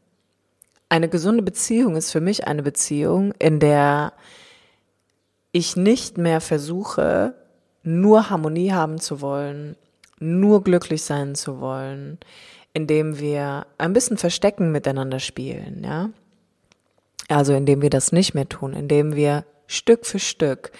Eine 0.88 1.08
gesunde 1.08 1.42
Beziehung 1.42 1.96
ist 1.96 2.10
für 2.10 2.20
mich 2.20 2.46
eine 2.46 2.62
Beziehung, 2.62 3.32
in 3.38 3.60
der 3.60 4.12
ich 5.52 5.76
nicht 5.76 6.18
mehr 6.18 6.40
versuche, 6.40 7.34
nur 7.82 8.30
Harmonie 8.30 8.72
haben 8.72 8.98
zu 8.98 9.20
wollen, 9.20 9.76
nur 10.18 10.62
glücklich 10.62 11.02
sein 11.02 11.34
zu 11.34 11.60
wollen, 11.60 12.18
indem 12.72 13.18
wir 13.18 13.66
ein 13.78 13.92
bisschen 13.92 14.16
Verstecken 14.16 14.72
miteinander 14.72 15.18
spielen, 15.18 15.82
ja. 15.84 16.10
Also 17.28 17.54
indem 17.54 17.82
wir 17.82 17.90
das 17.90 18.12
nicht 18.12 18.34
mehr 18.34 18.48
tun, 18.48 18.72
indem 18.72 19.14
wir 19.14 19.44
Stück 19.66 20.04
für 20.04 20.18
Stück, 20.18 20.72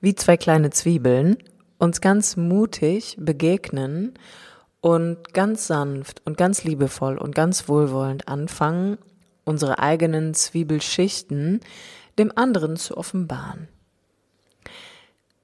wie 0.00 0.14
zwei 0.14 0.36
kleine 0.36 0.70
Zwiebeln, 0.70 1.36
uns 1.78 2.00
ganz 2.00 2.36
mutig 2.36 3.16
begegnen 3.20 4.14
und 4.80 5.34
ganz 5.34 5.66
sanft 5.66 6.22
und 6.24 6.36
ganz 6.36 6.64
liebevoll 6.64 7.18
und 7.18 7.34
ganz 7.34 7.68
wohlwollend 7.68 8.26
anfangen, 8.28 8.98
unsere 9.44 9.78
eigenen 9.78 10.34
Zwiebelschichten 10.34 11.60
dem 12.18 12.32
anderen 12.36 12.76
zu 12.76 12.96
offenbaren. 12.96 13.68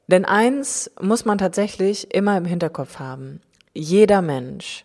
Denn 0.06 0.25
eins 0.25 0.90
muss 1.00 1.25
man 1.25 1.38
tatsächlich 1.38 2.14
immer 2.14 2.37
im 2.37 2.44
Hinterkopf 2.44 2.99
haben. 2.99 3.40
Jeder 3.73 4.23
Mensch 4.23 4.84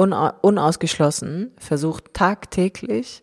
unausgeschlossen 0.00 1.52
versucht 1.58 2.14
tagtäglich, 2.14 3.22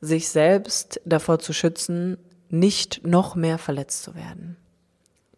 sich 0.00 0.28
selbst 0.28 1.00
davor 1.04 1.38
zu 1.38 1.52
schützen, 1.52 2.18
nicht 2.48 3.06
noch 3.06 3.34
mehr 3.34 3.58
verletzt 3.58 4.02
zu 4.02 4.14
werden. 4.14 4.56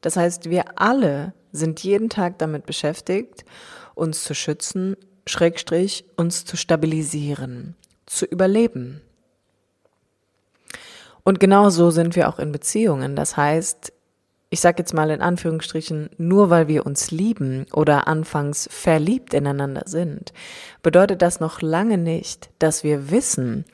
Das 0.01 0.17
heißt, 0.17 0.51
wir 0.51 0.81
alle 0.81 1.35
sind 1.53 1.83
jeden 1.83 2.09
Tag 2.09 2.39
damit 2.39 2.67
beschäftigt, 2.67 3.45
uns 3.95 4.25
zu 4.25 4.35
schützen, 4.35 4.97
Schrägstrich, 5.27 6.05
uns 6.17 6.45
zu 6.45 6.57
stabilisieren, 6.57 7.77
zu 8.07 8.25
überleben. 8.25 9.01
Und 11.25 11.39
genau 11.39 11.71
so 11.71 11.91
sind 11.91 12.17
wir 12.17 12.29
auch 12.29 12.39
in 12.39 12.51
Beziehungen. 12.51 13.15
Das 13.15 13.37
heißt, 13.37 13.92
ich 14.53 14.61
sage 14.61 14.83
jetzt 14.83 14.93
mal 14.93 15.09
in 15.09 15.23
Anführungsstrichen, 15.23 16.11
nur 16.19 16.51
weil 16.51 16.69
wir 16.69 16.85
uns 16.85 17.11
lieben 17.11 17.65
oder 17.73 18.07
anfangs 18.07 18.69
verliebt 18.71 19.33
ineinander 19.33 19.85
sind, 19.87 20.35
bedeutet 20.83 21.23
das 21.23 21.41
noch 21.41 21.63
lange 21.63 21.97
nicht, 21.97 22.51
dass 22.59 22.85
wir 22.85 23.11
wissen, 23.11 23.65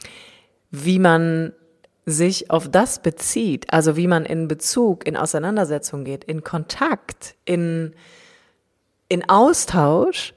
wie 0.70 1.00
man 1.00 1.52
sich 2.06 2.52
auf 2.52 2.68
das 2.70 3.02
bezieht, 3.02 3.72
also 3.72 3.96
wie 3.96 4.06
man 4.06 4.24
in 4.24 4.46
Bezug, 4.46 5.04
in 5.04 5.16
Auseinandersetzung 5.16 6.04
geht, 6.04 6.22
in 6.22 6.44
Kontakt, 6.44 7.34
in, 7.44 7.92
in 9.08 9.28
Austausch 9.28 10.32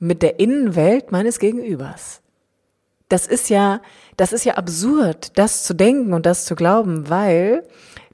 mit 0.00 0.22
der 0.22 0.40
Innenwelt 0.40 1.12
meines 1.12 1.38
Gegenübers. 1.38 2.20
Das 3.08 3.28
ist 3.28 3.48
ja, 3.48 3.80
das 4.16 4.32
ist 4.32 4.44
ja 4.44 4.54
absurd, 4.54 5.38
das 5.38 5.62
zu 5.62 5.72
denken 5.72 6.14
und 6.14 6.26
das 6.26 6.46
zu 6.46 6.56
glauben, 6.56 7.08
weil 7.08 7.62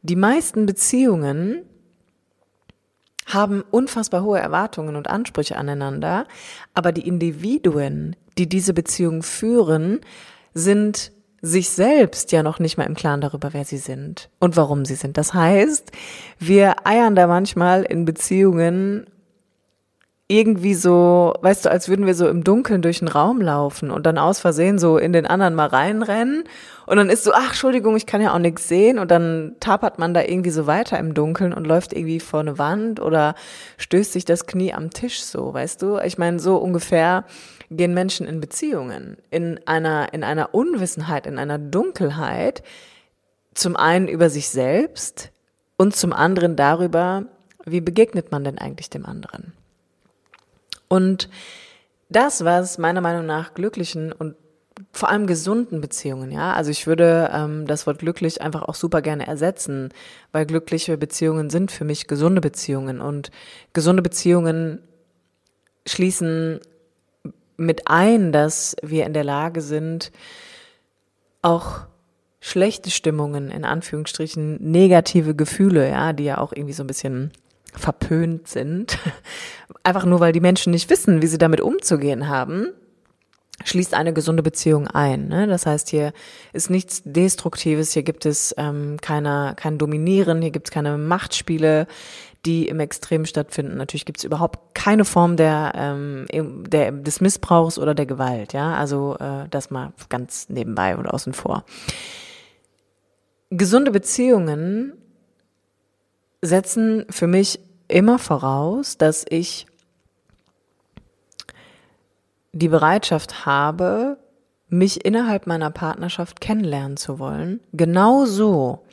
die 0.02 0.16
meisten 0.16 0.66
Beziehungen 0.66 1.64
haben 3.32 3.62
unfassbar 3.70 4.22
hohe 4.22 4.38
Erwartungen 4.38 4.96
und 4.96 5.08
Ansprüche 5.08 5.56
aneinander, 5.56 6.26
aber 6.75 6.92
die 6.92 7.06
Individuen, 7.06 8.16
die 8.38 8.49
diese 8.49 8.75
Beziehung 8.75 9.22
führen, 9.22 10.00
sind 10.54 11.12
sich 11.42 11.70
selbst 11.70 12.32
ja 12.32 12.42
noch 12.42 12.58
nicht 12.58 12.76
mal 12.76 12.84
im 12.84 12.94
Klaren 12.94 13.20
darüber, 13.20 13.52
wer 13.52 13.64
sie 13.64 13.78
sind 13.78 14.28
und 14.40 14.56
warum 14.56 14.84
sie 14.84 14.94
sind. 14.94 15.16
Das 15.16 15.32
heißt, 15.32 15.90
wir 16.38 16.87
eiern 16.87 17.14
da 17.14 17.26
manchmal 17.26 17.82
in 17.82 18.04
Beziehungen 18.04 19.06
irgendwie 20.30 20.75
so, 20.75 21.34
weißt 21.40 21.64
du, 21.64 21.70
als 21.72 21.88
würden 21.88 22.06
wir 22.06 22.14
so 22.14 22.28
im 22.28 22.44
Dunkeln 22.44 22.82
durch 22.82 23.00
den 23.00 23.08
Raum 23.08 23.40
laufen 23.40 23.90
und 23.90 24.06
dann 24.06 24.16
aus 24.16 24.38
Versehen 24.38 24.78
so 24.78 24.96
in 24.96 25.12
den 25.12 25.26
anderen 25.26 25.56
mal 25.56 25.66
reinrennen 25.66 26.44
und 26.87 26.96
dann 26.96 27.10
ist 27.10 27.25
so, 27.25 27.32
ach, 27.34 27.49
Entschuldigung, 27.49 27.96
ich 27.96 28.06
kann 28.06 28.22
ja 28.22 28.32
auch 28.32 28.38
nichts 28.38 28.68
sehen 28.68 29.00
und 29.00 29.10
dann 29.10 29.56
tapert 29.58 29.99
man 29.99 30.14
da 30.14 30.22
irgendwie 30.22 30.50
so 30.50 30.68
weiter 30.68 31.00
im 31.00 31.14
Dunkeln 31.14 31.52
und 31.52 31.66
läuft 31.66 31.92
irgendwie 31.92 32.20
vor 32.20 32.40
eine 32.40 32.58
Wand 32.58 33.00
oder 33.00 33.34
stößt 33.78 34.12
sich 34.12 34.25
das 34.25 34.46
Knie 34.46 34.72
am 34.72 34.90
Tisch 34.90 35.20
so, 35.25 35.52
weißt 35.52 35.82
du? 35.82 35.99
Ich 35.99 36.16
meine, 36.16 36.38
so 36.38 36.58
ungefähr 36.58 37.25
gehen 37.68 37.92
Menschen 37.92 38.28
in 38.28 38.40
Beziehungen 38.40 39.16
in 39.30 39.58
einer, 39.66 40.14
in 40.14 40.22
einer 40.22 40.54
Unwissenheit, 40.54 41.26
in 41.26 41.40
einer 41.40 41.58
Dunkelheit, 41.58 42.62
zum 43.54 43.75
einen 43.75 44.06
über 44.06 44.30
sich 44.30 44.49
selbst 44.49 45.32
und 45.76 45.96
zum 45.96 46.12
anderen 46.12 46.54
darüber, 46.54 47.25
wie 47.64 47.80
begegnet 47.80 48.30
man 48.30 48.44
denn 48.44 48.58
eigentlich 48.58 48.90
dem 48.90 49.04
anderen? 49.04 49.54
Und 50.90 51.30
das, 52.09 52.44
was 52.44 52.76
meiner 52.76 53.00
Meinung 53.00 53.25
nach 53.25 53.54
glücklichen 53.54 54.12
und 54.12 54.35
vor 54.92 55.09
allem 55.09 55.26
gesunden 55.26 55.80
Beziehungen, 55.80 56.32
ja. 56.32 56.52
Also 56.52 56.70
ich 56.70 56.87
würde 56.87 57.30
ähm, 57.32 57.66
das 57.66 57.87
Wort 57.87 58.00
glücklich 58.00 58.42
einfach 58.42 58.62
auch 58.62 58.75
super 58.75 59.02
gerne 59.02 59.26
ersetzen, 59.26 59.90
weil 60.32 60.47
glückliche 60.47 60.99
Beziehungen 60.99 61.49
sind 61.49 61.70
für 61.70 61.85
mich 61.85 62.09
gesunde 62.09 62.40
Beziehungen 62.40 63.00
und 63.00 63.30
gesunde 63.73 64.02
Beziehungen 64.02 64.82
schließen 65.87 66.61
mit 67.56 67.87
ein, 67.87 68.32
dass 68.32 68.75
wir 68.82 69.06
in 69.06 69.12
der 69.12 69.25
Lage 69.25 69.61
sind, 69.61 70.11
auch 71.42 71.82
schlechte 72.40 72.90
Stimmungen, 72.90 73.50
in 73.50 73.64
Anführungsstrichen 73.64 74.56
negative 74.61 75.37
Gefühle, 75.37 75.88
ja, 75.88 76.12
die 76.12 76.25
ja 76.25 76.38
auch 76.38 76.52
irgendwie 76.52 76.73
so 76.73 76.82
ein 76.82 76.88
bisschen 76.88 77.30
verpönt 77.75 78.49
sind, 78.49 78.99
einfach 79.82 80.04
nur 80.04 80.20
weil 80.20 80.32
die 80.32 80.40
Menschen 80.40 80.72
nicht 80.72 80.90
wissen, 80.90 81.22
wie 81.22 81.26
sie 81.26 81.38
damit 81.38 81.60
umzugehen 81.60 82.28
haben, 82.28 82.68
schließt 83.64 83.94
eine 83.94 84.12
gesunde 84.12 84.42
Beziehung 84.42 84.87
ein. 84.87 85.28
Ne? 85.28 85.46
Das 85.46 85.66
heißt, 85.66 85.90
hier 85.90 86.12
ist 86.52 86.70
nichts 86.70 87.02
Destruktives, 87.04 87.92
hier 87.92 88.02
gibt 88.02 88.26
es 88.26 88.54
ähm, 88.56 88.96
keiner, 89.00 89.54
kein 89.54 89.78
Dominieren, 89.78 90.40
hier 90.40 90.50
gibt 90.50 90.68
es 90.68 90.70
keine 90.70 90.96
Machtspiele, 90.96 91.87
die 92.46 92.68
im 92.68 92.80
Extrem 92.80 93.26
stattfinden. 93.26 93.76
Natürlich 93.76 94.06
gibt 94.06 94.18
es 94.18 94.25
überhaupt 94.25 94.75
keine 94.75 95.04
Form 95.04 95.37
der, 95.37 95.72
ähm, 95.75 96.26
der, 96.32 96.92
des 96.92 97.20
Missbrauchs 97.20 97.78
oder 97.78 97.94
der 97.94 98.06
Gewalt. 98.06 98.54
Ja, 98.54 98.75
also 98.76 99.16
äh, 99.20 99.46
das 99.50 99.70
mal 99.70 99.92
ganz 100.08 100.49
nebenbei 100.49 100.96
oder 100.96 101.12
außen 101.12 101.34
vor. 101.34 101.64
Gesunde 103.50 103.90
Beziehungen 103.90 104.94
setzen 106.40 107.04
für 107.10 107.26
mich 107.26 107.60
immer 107.88 108.18
voraus, 108.18 108.96
dass 108.96 109.26
ich 109.28 109.66
die 112.52 112.69
Bereitschaft 112.69 113.47
habe, 113.47 114.19
mich 114.69 115.04
innerhalb 115.04 115.47
meiner 115.47 115.71
Partnerschaft 115.71 116.40
kennenlernen 116.40 116.97
zu 116.97 117.19
wollen, 117.19 117.61
genauso 117.73 118.85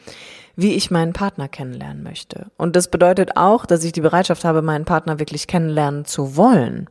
wie 0.55 0.73
ich 0.73 0.89
meinen 0.89 1.13
Partner 1.13 1.47
kennenlernen 1.47 2.01
möchte. 2.01 2.47
Und 2.57 2.75
das 2.75 2.89
bedeutet 2.89 3.37
auch, 3.37 3.67
dass 3.67 3.83
ich 3.83 3.91
die 3.91 4.01
Bereitschaft 4.01 4.43
habe, 4.43 4.63
meinen 4.63 4.85
Partner 4.85 5.19
wirklich 5.19 5.45
kennenlernen 5.45 6.03
zu 6.05 6.35
wollen. 6.35 6.89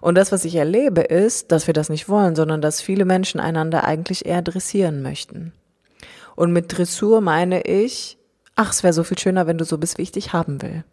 Und 0.00 0.14
das, 0.16 0.30
was 0.30 0.44
ich 0.44 0.54
erlebe, 0.54 1.00
ist, 1.00 1.50
dass 1.50 1.66
wir 1.66 1.74
das 1.74 1.88
nicht 1.88 2.08
wollen, 2.08 2.36
sondern 2.36 2.62
dass 2.62 2.80
viele 2.80 3.04
Menschen 3.04 3.40
einander 3.40 3.84
eigentlich 3.84 4.24
eher 4.24 4.42
dressieren 4.42 5.02
möchten. 5.02 5.52
Und 6.36 6.52
mit 6.52 6.76
Dressur 6.76 7.20
meine 7.20 7.62
ich, 7.62 8.18
ach, 8.54 8.70
es 8.70 8.84
wäre 8.84 8.92
so 8.92 9.02
viel 9.02 9.18
schöner, 9.18 9.48
wenn 9.48 9.58
du 9.58 9.64
so 9.64 9.78
bist, 9.78 9.98
wie 9.98 10.02
ich 10.02 10.12
dich 10.12 10.32
haben 10.32 10.62
will. 10.62 10.84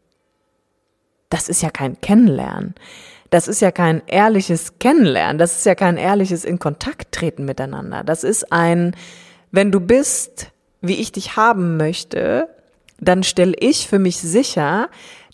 Das 1.30 1.48
ist 1.48 1.62
ja 1.62 1.70
kein 1.70 2.02
Kennenlernen. 2.02 2.74
Das 3.30 3.48
ist 3.48 3.62
ja 3.62 3.72
kein 3.72 4.02
ehrliches 4.08 4.80
Kennenlernen. 4.80 5.38
Das 5.38 5.58
ist 5.58 5.66
ja 5.66 5.76
kein 5.76 5.98
ehrliches 5.98 6.46
in 6.46 6.60
Kontakt 6.60 7.12
treten 7.12 7.46
miteinander. 7.46 8.04
Das 8.04 8.24
ist 8.24 8.52
ein, 8.52 8.96
wenn 9.52 9.72
du 9.72 9.80
bist, 9.80 10.52
wie 10.82 10.96
ich 10.96 11.12
dich 11.12 11.36
haben 11.36 11.78
möchte, 11.78 12.48
dann 13.00 13.24
stelle 13.24 13.54
ich 13.60 13.88
für 13.88 14.00
mich 14.00 14.18
sicher, 14.18 14.90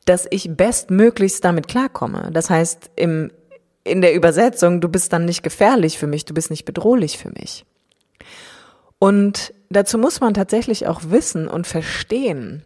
dass 0.05 0.27
ich 0.29 0.55
bestmöglichst 0.55 1.43
damit 1.43 1.67
klarkomme. 1.67 2.29
Das 2.31 2.49
heißt, 2.49 2.91
im, 2.95 3.31
in 3.83 4.01
der 4.01 4.13
Übersetzung, 4.13 4.81
du 4.81 4.89
bist 4.89 5.13
dann 5.13 5.25
nicht 5.25 5.41
gefährlich 5.41 5.97
für 5.97 6.07
mich, 6.07 6.25
du 6.25 6.33
bist 6.33 6.49
nicht 6.51 6.65
bedrohlich 6.65 7.17
für 7.17 7.29
mich. 7.29 7.65
Und 8.99 9.53
dazu 9.69 9.97
muss 9.97 10.19
man 10.19 10.33
tatsächlich 10.33 10.87
auch 10.87 11.01
wissen 11.09 11.47
und 11.47 11.67
verstehen, 11.67 12.63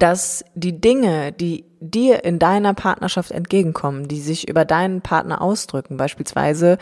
dass 0.00 0.42
die 0.54 0.80
Dinge, 0.80 1.30
die 1.30 1.66
dir 1.78 2.24
in 2.24 2.38
deiner 2.38 2.72
Partnerschaft 2.72 3.30
entgegenkommen, 3.30 4.08
die 4.08 4.20
sich 4.20 4.48
über 4.48 4.64
deinen 4.64 5.02
Partner 5.02 5.42
ausdrücken, 5.42 5.98
beispielsweise 5.98 6.78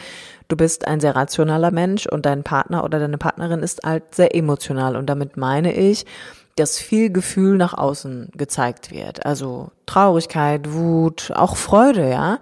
du 0.46 0.56
bist 0.56 0.86
ein 0.86 1.00
sehr 1.00 1.16
rationaler 1.16 1.72
Mensch 1.72 2.06
und 2.06 2.26
dein 2.26 2.44
Partner 2.44 2.84
oder 2.84 3.00
deine 3.00 3.18
Partnerin 3.18 3.60
ist 3.60 3.80
halt 3.84 4.14
sehr 4.14 4.36
emotional. 4.36 4.96
Und 4.96 5.06
damit 5.06 5.36
meine 5.36 5.74
ich, 5.74 6.06
dass 6.54 6.78
viel 6.78 7.10
Gefühl 7.10 7.56
nach 7.56 7.74
außen 7.74 8.30
gezeigt 8.34 8.92
wird, 8.92 9.26
also 9.26 9.70
Traurigkeit, 9.86 10.72
Wut, 10.72 11.32
auch 11.34 11.56
Freude, 11.56 12.08
ja, 12.08 12.38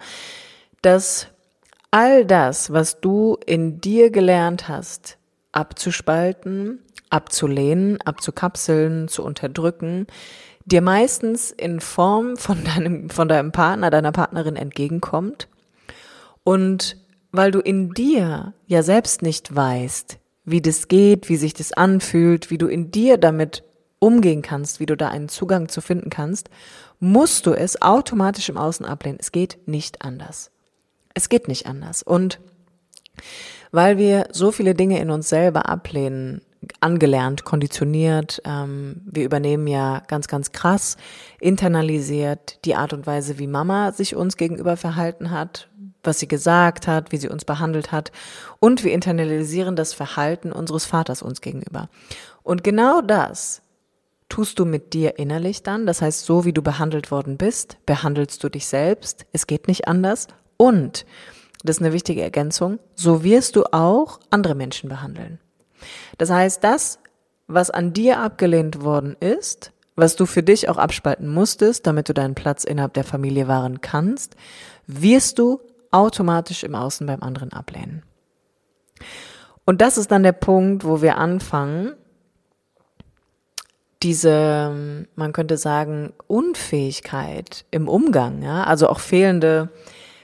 dass 0.82 1.28
all 1.90 2.26
das, 2.26 2.70
was 2.70 3.00
du 3.00 3.38
in 3.46 3.80
dir 3.80 4.10
gelernt 4.10 4.68
hast, 4.68 5.16
abzuspalten, 5.52 6.82
abzulehnen, 7.08 7.98
abzukapseln, 8.02 9.08
zu 9.08 9.22
unterdrücken, 9.22 10.06
dir 10.66 10.82
meistens 10.82 11.50
in 11.50 11.80
Form 11.80 12.36
von 12.36 12.62
deinem, 12.64 13.08
von 13.08 13.28
deinem 13.28 13.52
Partner, 13.52 13.90
deiner 13.90 14.12
Partnerin 14.12 14.56
entgegenkommt. 14.56 15.48
Und 16.44 16.98
weil 17.32 17.50
du 17.50 17.60
in 17.60 17.92
dir 17.92 18.52
ja 18.66 18.82
selbst 18.82 19.22
nicht 19.22 19.54
weißt, 19.54 20.18
wie 20.44 20.60
das 20.60 20.88
geht, 20.88 21.28
wie 21.28 21.36
sich 21.36 21.54
das 21.54 21.72
anfühlt, 21.72 22.50
wie 22.50 22.58
du 22.58 22.66
in 22.66 22.90
dir 22.90 23.16
damit 23.16 23.62
umgehen 23.98 24.42
kannst, 24.42 24.78
wie 24.78 24.86
du 24.86 24.96
da 24.96 25.08
einen 25.08 25.28
Zugang 25.28 25.68
zu 25.68 25.80
finden 25.80 26.10
kannst, 26.10 26.50
musst 27.00 27.46
du 27.46 27.52
es 27.52 27.82
automatisch 27.82 28.48
im 28.48 28.56
Außen 28.56 28.86
ablehnen. 28.86 29.18
Es 29.20 29.32
geht 29.32 29.58
nicht 29.66 30.02
anders. 30.02 30.50
Es 31.14 31.28
geht 31.28 31.48
nicht 31.48 31.66
anders. 31.66 32.02
Und 32.02 32.40
weil 33.72 33.98
wir 33.98 34.28
so 34.32 34.52
viele 34.52 34.74
Dinge 34.74 35.00
in 35.00 35.10
uns 35.10 35.28
selber 35.28 35.68
ablehnen, 35.68 36.42
angelernt, 36.80 37.44
konditioniert. 37.44 38.42
Ähm, 38.44 39.02
wir 39.04 39.24
übernehmen 39.24 39.66
ja 39.66 40.02
ganz, 40.08 40.28
ganz 40.28 40.52
krass 40.52 40.96
internalisiert 41.40 42.64
die 42.64 42.74
Art 42.74 42.92
und 42.92 43.06
Weise, 43.06 43.38
wie 43.38 43.46
Mama 43.46 43.92
sich 43.92 44.16
uns 44.16 44.36
gegenüber 44.36 44.76
verhalten 44.76 45.30
hat, 45.30 45.68
was 46.02 46.18
sie 46.18 46.28
gesagt 46.28 46.86
hat, 46.86 47.12
wie 47.12 47.16
sie 47.16 47.28
uns 47.28 47.44
behandelt 47.44 47.92
hat. 47.92 48.12
Und 48.60 48.84
wir 48.84 48.92
internalisieren 48.92 49.76
das 49.76 49.92
Verhalten 49.92 50.52
unseres 50.52 50.84
Vaters 50.84 51.22
uns 51.22 51.40
gegenüber. 51.40 51.88
Und 52.42 52.64
genau 52.64 53.00
das 53.00 53.62
tust 54.28 54.58
du 54.58 54.64
mit 54.64 54.92
dir 54.92 55.18
innerlich 55.18 55.62
dann. 55.62 55.86
Das 55.86 56.02
heißt, 56.02 56.24
so 56.24 56.44
wie 56.44 56.52
du 56.52 56.62
behandelt 56.62 57.10
worden 57.10 57.36
bist, 57.36 57.78
behandelst 57.86 58.42
du 58.42 58.48
dich 58.48 58.66
selbst. 58.66 59.26
Es 59.32 59.46
geht 59.46 59.68
nicht 59.68 59.88
anders. 59.88 60.28
Und, 60.56 61.06
das 61.64 61.76
ist 61.76 61.82
eine 61.82 61.92
wichtige 61.92 62.22
Ergänzung, 62.22 62.78
so 62.94 63.24
wirst 63.24 63.56
du 63.56 63.64
auch 63.72 64.20
andere 64.30 64.54
Menschen 64.54 64.88
behandeln. 64.88 65.38
Das 66.18 66.30
heißt, 66.30 66.62
das, 66.62 66.98
was 67.46 67.70
an 67.70 67.92
dir 67.92 68.20
abgelehnt 68.20 68.82
worden 68.82 69.16
ist, 69.20 69.72
was 69.94 70.16
du 70.16 70.26
für 70.26 70.42
dich 70.42 70.68
auch 70.68 70.76
abspalten 70.76 71.28
musstest, 71.28 71.86
damit 71.86 72.08
du 72.08 72.14
deinen 72.14 72.34
Platz 72.34 72.64
innerhalb 72.64 72.94
der 72.94 73.04
Familie 73.04 73.48
wahren 73.48 73.80
kannst, 73.80 74.36
wirst 74.86 75.38
du 75.38 75.60
automatisch 75.90 76.64
im 76.64 76.74
Außen 76.74 77.06
beim 77.06 77.22
anderen 77.22 77.52
ablehnen. 77.52 78.02
Und 79.64 79.80
das 79.80 79.98
ist 79.98 80.10
dann 80.10 80.22
der 80.22 80.32
Punkt, 80.32 80.84
wo 80.84 81.02
wir 81.02 81.16
anfangen, 81.18 81.94
diese, 84.02 85.06
man 85.16 85.32
könnte 85.32 85.56
sagen, 85.56 86.12
Unfähigkeit 86.26 87.64
im 87.70 87.88
Umgang, 87.88 88.42
ja, 88.42 88.64
also 88.64 88.88
auch 88.88 89.00
fehlende 89.00 89.70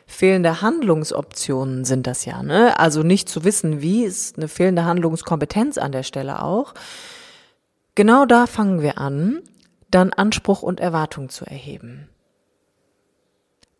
fehlende 0.07 0.63
Handlungsoptionen 0.63 1.85
sind 1.85 2.07
das 2.07 2.25
ja, 2.25 2.43
ne? 2.43 2.79
Also 2.79 3.03
nicht 3.03 3.29
zu 3.29 3.45
wissen, 3.45 3.81
wie 3.83 4.05
ist 4.05 4.37
eine 4.37 4.49
fehlende 4.49 4.85
Handlungskompetenz 4.85 5.79
an 5.79 5.93
der 5.93 6.03
Stelle 6.03 6.43
auch. 6.43 6.75
Genau 7.95 8.25
da 8.25 8.47
fangen 8.47 8.83
wir 8.83 8.99
an, 8.99 9.41
dann 9.91 10.13
Anspruch 10.13 10.63
und 10.63 10.81
Erwartung 10.81 11.29
zu 11.29 11.45
erheben. 11.45 12.09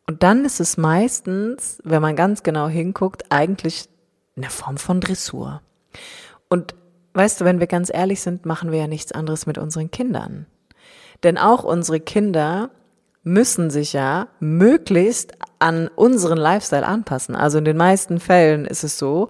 Und 0.07 0.23
dann 0.23 0.45
ist 0.45 0.61
es 0.61 0.77
meistens, 0.77 1.81
wenn 1.85 2.03
man 2.03 2.17
ganz 2.17 2.43
genau 2.43 2.69
hinguckt, 2.69 3.25
eigentlich 3.31 3.89
eine 4.37 4.51
Form 4.51 4.77
von 4.77 5.01
Dressur. 5.01 5.63
Und 6.49 6.75
weißt 7.15 7.41
du, 7.41 7.45
wenn 7.45 7.61
wir 7.61 7.67
ganz 7.67 7.91
ehrlich 7.93 8.21
sind, 8.21 8.45
machen 8.45 8.73
wir 8.73 8.81
ja 8.81 8.87
nichts 8.87 9.13
anderes 9.13 9.47
mit 9.47 9.59
unseren 9.59 9.91
Kindern. 9.91 10.47
Denn 11.23 11.39
auch 11.39 11.65
unsere 11.65 12.01
Kinder 12.01 12.71
müssen 13.25 13.71
sich 13.71 13.93
ja 13.93 14.29
möglichst 14.41 15.33
an 15.59 15.89
unseren 15.89 16.39
Lifestyle 16.39 16.87
anpassen. 16.87 17.37
Also 17.37 17.59
in 17.59 17.65
den 17.65 17.77
meisten 17.77 18.19
Fällen 18.19 18.65
ist 18.65 18.83
es 18.83 18.99
so, 18.99 19.29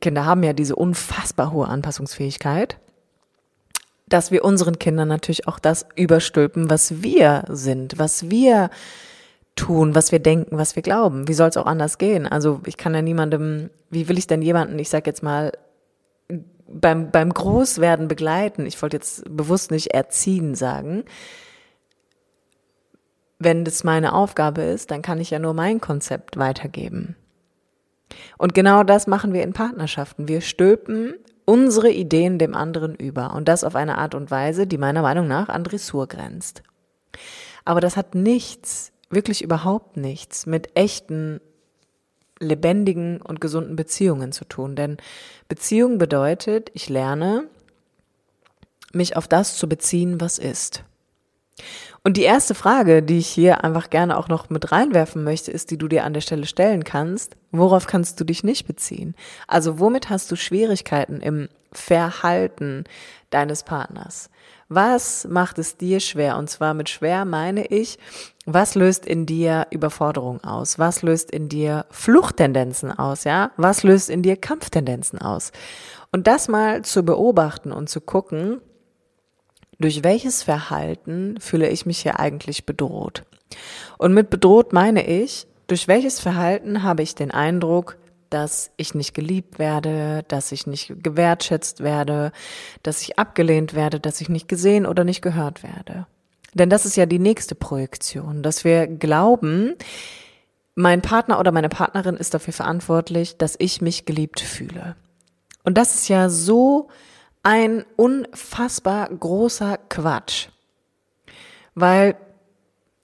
Kinder 0.00 0.24
haben 0.24 0.42
ja 0.42 0.52
diese 0.52 0.76
unfassbar 0.76 1.52
hohe 1.52 1.66
Anpassungsfähigkeit, 1.66 2.78
dass 4.06 4.30
wir 4.30 4.44
unseren 4.44 4.78
Kindern 4.78 5.08
natürlich 5.08 5.48
auch 5.48 5.58
das 5.58 5.86
überstülpen, 5.96 6.70
was 6.70 7.02
wir 7.02 7.44
sind, 7.48 7.98
was 7.98 8.30
wir 8.30 8.70
tun, 9.56 9.94
was 9.94 10.12
wir 10.12 10.20
denken, 10.20 10.56
was 10.56 10.76
wir 10.76 10.82
glauben. 10.82 11.26
Wie 11.26 11.34
soll 11.34 11.48
es 11.48 11.56
auch 11.56 11.66
anders 11.66 11.98
gehen? 11.98 12.26
Also 12.26 12.60
ich 12.64 12.76
kann 12.76 12.94
ja 12.94 13.02
niemandem, 13.02 13.70
wie 13.90 14.08
will 14.08 14.18
ich 14.18 14.26
denn 14.26 14.42
jemanden, 14.42 14.78
ich 14.78 14.88
sag 14.88 15.06
jetzt 15.06 15.22
mal, 15.22 15.52
beim, 16.68 17.10
beim 17.10 17.32
Großwerden 17.32 18.08
begleiten, 18.08 18.66
ich 18.66 18.80
wollte 18.80 18.98
jetzt 18.98 19.24
bewusst 19.28 19.70
nicht 19.70 19.88
erziehen 19.88 20.54
sagen, 20.54 21.04
wenn 23.38 23.64
das 23.64 23.84
meine 23.84 24.14
Aufgabe 24.14 24.62
ist, 24.62 24.90
dann 24.90 25.02
kann 25.02 25.20
ich 25.20 25.30
ja 25.30 25.38
nur 25.38 25.54
mein 25.54 25.80
Konzept 25.80 26.36
weitergeben. 26.36 27.16
Und 28.36 28.54
genau 28.54 28.82
das 28.82 29.06
machen 29.06 29.32
wir 29.32 29.42
in 29.42 29.52
Partnerschaften. 29.52 30.28
Wir 30.28 30.40
stülpen 30.40 31.14
unsere 31.44 31.90
Ideen 31.90 32.38
dem 32.38 32.54
anderen 32.54 32.94
über 32.94 33.34
und 33.34 33.48
das 33.48 33.64
auf 33.64 33.74
eine 33.74 33.98
Art 33.98 34.14
und 34.14 34.30
Weise, 34.30 34.66
die 34.66 34.78
meiner 34.78 35.02
Meinung 35.02 35.28
nach 35.28 35.48
an 35.48 35.64
Dressur 35.64 36.06
grenzt. 36.06 36.62
Aber 37.64 37.80
das 37.80 37.96
hat 37.96 38.14
nichts, 38.14 38.92
wirklich 39.10 39.42
überhaupt 39.42 39.96
nichts 39.96 40.46
mit 40.46 40.76
echten, 40.76 41.40
lebendigen 42.40 43.20
und 43.20 43.40
gesunden 43.40 43.76
Beziehungen 43.76 44.32
zu 44.32 44.44
tun. 44.44 44.76
Denn 44.76 44.96
Beziehung 45.48 45.98
bedeutet, 45.98 46.70
ich 46.74 46.88
lerne, 46.88 47.44
mich 48.92 49.16
auf 49.16 49.28
das 49.28 49.56
zu 49.56 49.68
beziehen, 49.68 50.20
was 50.20 50.38
ist. 50.38 50.84
Und 52.04 52.16
die 52.16 52.22
erste 52.22 52.54
Frage, 52.54 53.02
die 53.02 53.18
ich 53.18 53.28
hier 53.28 53.64
einfach 53.64 53.90
gerne 53.90 54.16
auch 54.16 54.28
noch 54.28 54.50
mit 54.50 54.72
reinwerfen 54.72 55.24
möchte, 55.24 55.50
ist, 55.50 55.70
die 55.70 55.78
du 55.78 55.88
dir 55.88 56.04
an 56.04 56.14
der 56.14 56.20
Stelle 56.20 56.46
stellen 56.46 56.84
kannst. 56.84 57.36
Worauf 57.50 57.86
kannst 57.86 58.20
du 58.20 58.24
dich 58.24 58.44
nicht 58.44 58.66
beziehen? 58.66 59.14
Also 59.46 59.78
womit 59.78 60.08
hast 60.08 60.30
du 60.30 60.36
Schwierigkeiten 60.36 61.20
im 61.20 61.48
Verhalten 61.72 62.84
deines 63.30 63.62
Partners? 63.62 64.30
Was 64.68 65.26
macht 65.28 65.58
es 65.58 65.76
dir 65.76 66.00
schwer? 66.00 66.36
Und 66.36 66.48
zwar 66.50 66.74
mit 66.74 66.88
schwer 66.88 67.24
meine 67.24 67.66
ich, 67.66 67.98
was 68.44 68.74
löst 68.74 69.06
in 69.06 69.26
dir 69.26 69.66
Überforderung 69.70 70.42
aus? 70.44 70.78
Was 70.78 71.02
löst 71.02 71.30
in 71.30 71.48
dir 71.48 71.86
Fluchttendenzen 71.90 72.96
aus? 72.96 73.24
Ja? 73.24 73.50
Was 73.56 73.82
löst 73.82 74.10
in 74.10 74.22
dir 74.22 74.36
Kampftendenzen 74.36 75.20
aus? 75.20 75.52
Und 76.12 76.26
das 76.26 76.48
mal 76.48 76.82
zu 76.82 77.02
beobachten 77.02 77.72
und 77.72 77.88
zu 77.88 78.00
gucken, 78.00 78.60
durch 79.78 80.02
welches 80.02 80.42
Verhalten 80.42 81.38
fühle 81.40 81.68
ich 81.68 81.86
mich 81.86 82.00
hier 82.00 82.18
eigentlich 82.20 82.66
bedroht? 82.66 83.24
Und 83.96 84.14
mit 84.14 84.30
bedroht 84.30 84.72
meine 84.72 85.06
ich, 85.06 85.46
durch 85.66 85.88
welches 85.88 86.20
Verhalten 86.20 86.82
habe 86.82 87.02
ich 87.02 87.14
den 87.14 87.30
Eindruck, 87.30 87.96
dass 88.30 88.70
ich 88.76 88.94
nicht 88.94 89.14
geliebt 89.14 89.58
werde, 89.58 90.24
dass 90.28 90.52
ich 90.52 90.66
nicht 90.66 91.02
gewertschätzt 91.02 91.80
werde, 91.80 92.32
dass 92.82 93.02
ich 93.02 93.18
abgelehnt 93.18 93.74
werde, 93.74 94.00
dass 94.00 94.20
ich 94.20 94.28
nicht 94.28 94.48
gesehen 94.48 94.86
oder 94.86 95.04
nicht 95.04 95.22
gehört 95.22 95.62
werde. 95.62 96.06
Denn 96.54 96.70
das 96.70 96.86
ist 96.86 96.96
ja 96.96 97.06
die 97.06 97.18
nächste 97.18 97.54
Projektion, 97.54 98.42
dass 98.42 98.64
wir 98.64 98.86
glauben, 98.86 99.74
mein 100.74 101.02
Partner 101.02 101.40
oder 101.40 101.52
meine 101.52 101.68
Partnerin 101.68 102.16
ist 102.16 102.34
dafür 102.34 102.52
verantwortlich, 102.52 103.36
dass 103.36 103.56
ich 103.58 103.80
mich 103.80 104.04
geliebt 104.04 104.40
fühle. 104.40 104.96
Und 105.64 105.76
das 105.76 105.94
ist 105.94 106.08
ja 106.08 106.28
so 106.28 106.88
ein 107.42 107.84
unfassbar 107.96 109.08
großer 109.08 109.78
Quatsch. 109.88 110.48
Weil 111.74 112.16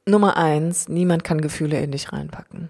Nummer 0.07 0.37
eins, 0.37 0.89
niemand 0.89 1.25
kann 1.25 1.41
Gefühle 1.41 1.81
in 1.81 1.93
dich 1.93 2.13
reinpacken. 2.13 2.69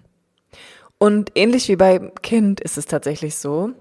Und 0.97 1.31
ähnlich 1.35 1.67
wie 1.67 1.75
beim 1.75 2.15
Kind 2.21 2.61
ist 2.61 2.77
es 2.77 2.85
tatsächlich 2.85 3.35
so, 3.35 3.71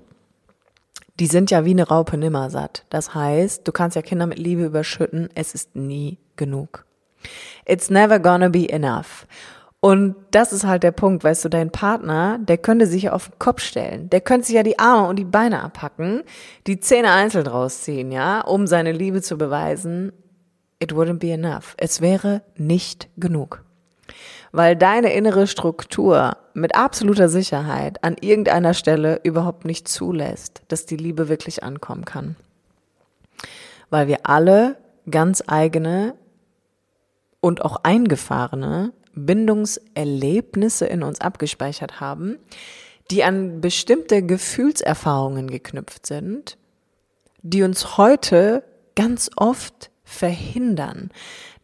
die 1.20 1.27
sind 1.27 1.51
ja 1.51 1.64
wie 1.64 1.70
eine 1.70 1.87
Raupe 1.87 2.16
nimmersatt. 2.16 2.85
Das 2.90 3.14
heißt, 3.14 3.66
du 3.66 3.73
kannst 3.73 3.94
ja 3.94 4.03
Kinder 4.03 4.27
mit 4.27 4.38
Liebe 4.38 4.64
überschütten, 4.64 5.29
es 5.35 5.55
ist 5.55 5.77
nie 5.77 6.18
genug. 6.37 6.85
It's 7.64 7.88
never 7.88 8.18
gonna 8.18 8.49
be 8.49 8.68
enough. 8.68 9.27
Und 9.85 10.16
das 10.31 10.55
ist 10.55 10.64
halt 10.64 10.83
der 10.83 10.92
Punkt, 10.92 11.25
weißt 11.25 11.44
du, 11.44 11.51
dein 11.51 11.70
Partner, 11.70 12.38
der 12.40 12.57
könnte 12.57 12.87
sich 12.87 13.03
ja 13.03 13.12
auf 13.12 13.29
den 13.29 13.38
Kopf 13.38 13.61
stellen. 13.61 14.09
Der 14.09 14.23
könnte 14.23 14.47
sich 14.47 14.55
ja 14.55 14.62
die 14.62 14.79
Arme 14.79 15.09
und 15.09 15.16
die 15.16 15.27
Beine 15.27 15.62
abpacken, 15.62 16.23
die 16.66 16.81
Zähne 16.81 17.11
einzeln 17.11 17.47
rausziehen, 17.47 18.11
ja, 18.11 18.40
um 18.40 18.66
seine 18.66 18.92
Liebe 18.92 19.20
zu 19.20 19.37
beweisen. 19.37 20.14
It 20.79 20.92
wouldn't 20.92 21.18
be 21.18 21.31
enough. 21.33 21.75
Es 21.77 22.01
wäre 22.01 22.40
nicht 22.57 23.11
genug 23.18 23.62
weil 24.57 24.77
deine 24.77 25.12
innere 25.12 25.49
Struktur 25.49 26.37
mit 26.55 26.77
absoluter 26.77 27.29
Sicherheit 27.29 28.05
an 28.05 28.14
irgendeiner 28.20 28.73
Stelle 28.73 29.18
überhaupt 29.25 29.64
nicht 29.64 29.88
zulässt, 29.88 30.62
dass 30.68 30.87
die 30.87 30.97
Liebe 30.97 31.29
wirklich 31.29 31.64
ankommen 31.64 32.05
kann. 32.05 32.37
Weil 33.90 34.07
wir 34.07 34.18
alle 34.23 34.77
ganz 35.11 35.42
eigene 35.49 36.14
und 37.40 37.64
auch 37.64 37.81
eingefahrene 37.83 38.92
Bindungserlebnisse 39.14 40.87
in 40.87 41.03
uns 41.03 41.20
abgespeichert 41.20 42.00
haben, 42.00 42.38
die 43.11 43.24
an 43.24 43.61
bestimmte 43.61 44.22
Gefühlserfahrungen 44.22 45.50
geknüpft 45.50 46.07
sind, 46.07 46.57
die 47.42 47.62
uns 47.62 47.98
heute 47.98 48.64
ganz 48.96 49.31
oft 49.37 49.90
verhindern, 50.05 51.11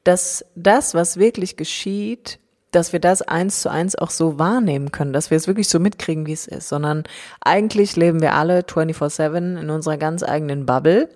dass 0.04 0.44
das, 0.54 0.94
was 0.94 1.18
wirklich 1.18 1.56
geschieht, 1.56 2.38
dass 2.70 2.92
wir 2.92 3.00
das 3.00 3.22
eins 3.22 3.62
zu 3.62 3.70
eins 3.70 3.96
auch 3.96 4.10
so 4.10 4.38
wahrnehmen 4.38 4.92
können, 4.92 5.12
dass 5.12 5.30
wir 5.30 5.36
es 5.36 5.46
wirklich 5.46 5.68
so 5.68 5.80
mitkriegen, 5.80 6.26
wie 6.26 6.32
es 6.32 6.46
ist, 6.46 6.68
sondern 6.68 7.04
eigentlich 7.40 7.96
leben 7.96 8.20
wir 8.20 8.34
alle 8.34 8.60
24-7 8.60 9.60
in 9.60 9.70
unserer 9.70 9.96
ganz 9.96 10.22
eigenen 10.22 10.66
Bubble 10.66 11.08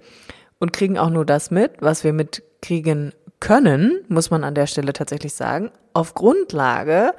und 0.59 0.73
kriegen 0.73 0.99
auch 0.99 1.11
nur 1.11 1.25
das 1.25 1.51
mit, 1.51 1.73
was 1.81 2.03
wir 2.03 2.13
mitkriegen 2.13 3.13
können, 3.45 4.03
muss 4.09 4.31
man 4.31 4.43
an 4.43 4.55
der 4.55 4.67
Stelle 4.67 4.95
tatsächlich 4.95 5.35
sagen, 5.35 5.71
auf 5.93 6.15
Grundlage 6.15 7.13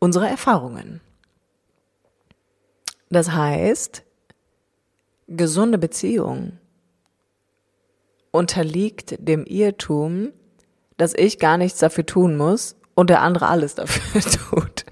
unserer 0.00 0.28
Erfahrungen. 0.28 1.00
Das 3.08 3.30
heißt, 3.30 4.02
gesunde 5.28 5.78
Beziehung 5.78 6.58
unterliegt 8.32 9.14
dem 9.20 9.44
Irrtum, 9.44 10.32
dass 10.96 11.14
ich 11.14 11.38
gar 11.38 11.56
nichts 11.56 11.78
dafür 11.78 12.04
tun 12.04 12.36
muss, 12.36 12.74
und 12.96 13.08
der 13.08 13.22
andere 13.22 13.46
alles 13.46 13.76
dafür 13.76 14.20
tut. 14.50 14.84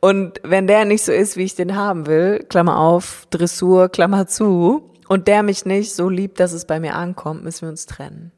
Und 0.00 0.40
wenn 0.44 0.66
der 0.66 0.84
nicht 0.84 1.04
so 1.04 1.12
ist, 1.12 1.38
wie 1.38 1.44
ich 1.44 1.54
den 1.54 1.74
haben 1.74 2.06
will, 2.06 2.44
Klammer 2.50 2.78
auf, 2.78 3.26
Dressur, 3.30 3.88
Klammer 3.88 4.26
zu, 4.26 4.90
und 5.08 5.26
der 5.26 5.42
mich 5.42 5.64
nicht 5.64 5.94
so 5.94 6.10
liebt, 6.10 6.38
dass 6.38 6.52
es 6.52 6.66
bei 6.66 6.80
mir 6.80 6.96
ankommt, 6.96 7.44
müssen 7.44 7.62
wir 7.62 7.70
uns 7.70 7.86
trennen. 7.86 8.30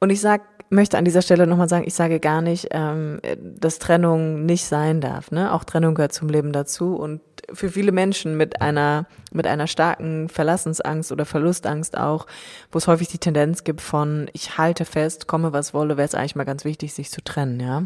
Und 0.00 0.10
ich 0.10 0.20
sag, 0.20 0.42
möchte 0.74 0.98
an 0.98 1.04
dieser 1.04 1.22
Stelle 1.22 1.46
nochmal 1.46 1.68
sagen, 1.68 1.84
ich 1.86 1.94
sage 1.94 2.20
gar 2.20 2.42
nicht, 2.42 2.68
ähm, 2.70 3.20
dass 3.40 3.78
Trennung 3.78 4.44
nicht 4.44 4.66
sein 4.66 5.00
darf. 5.00 5.30
Ne? 5.30 5.52
Auch 5.52 5.64
Trennung 5.64 5.94
gehört 5.94 6.12
zum 6.12 6.28
Leben 6.28 6.52
dazu. 6.52 6.96
Und 6.96 7.20
für 7.52 7.70
viele 7.70 7.92
Menschen 7.92 8.36
mit 8.36 8.60
einer, 8.60 9.06
mit 9.32 9.46
einer 9.46 9.66
starken 9.66 10.28
Verlassensangst 10.28 11.12
oder 11.12 11.24
Verlustangst 11.24 11.96
auch, 11.96 12.26
wo 12.70 12.78
es 12.78 12.86
häufig 12.86 13.08
die 13.08 13.18
Tendenz 13.18 13.64
gibt 13.64 13.80
von, 13.80 14.30
ich 14.32 14.58
halte 14.58 14.84
fest, 14.84 15.26
komme 15.26 15.52
was 15.52 15.74
wolle, 15.74 15.96
wäre 15.96 16.06
es 16.06 16.14
eigentlich 16.14 16.36
mal 16.36 16.44
ganz 16.44 16.64
wichtig, 16.64 16.92
sich 16.94 17.10
zu 17.10 17.22
trennen, 17.22 17.60
ja. 17.60 17.84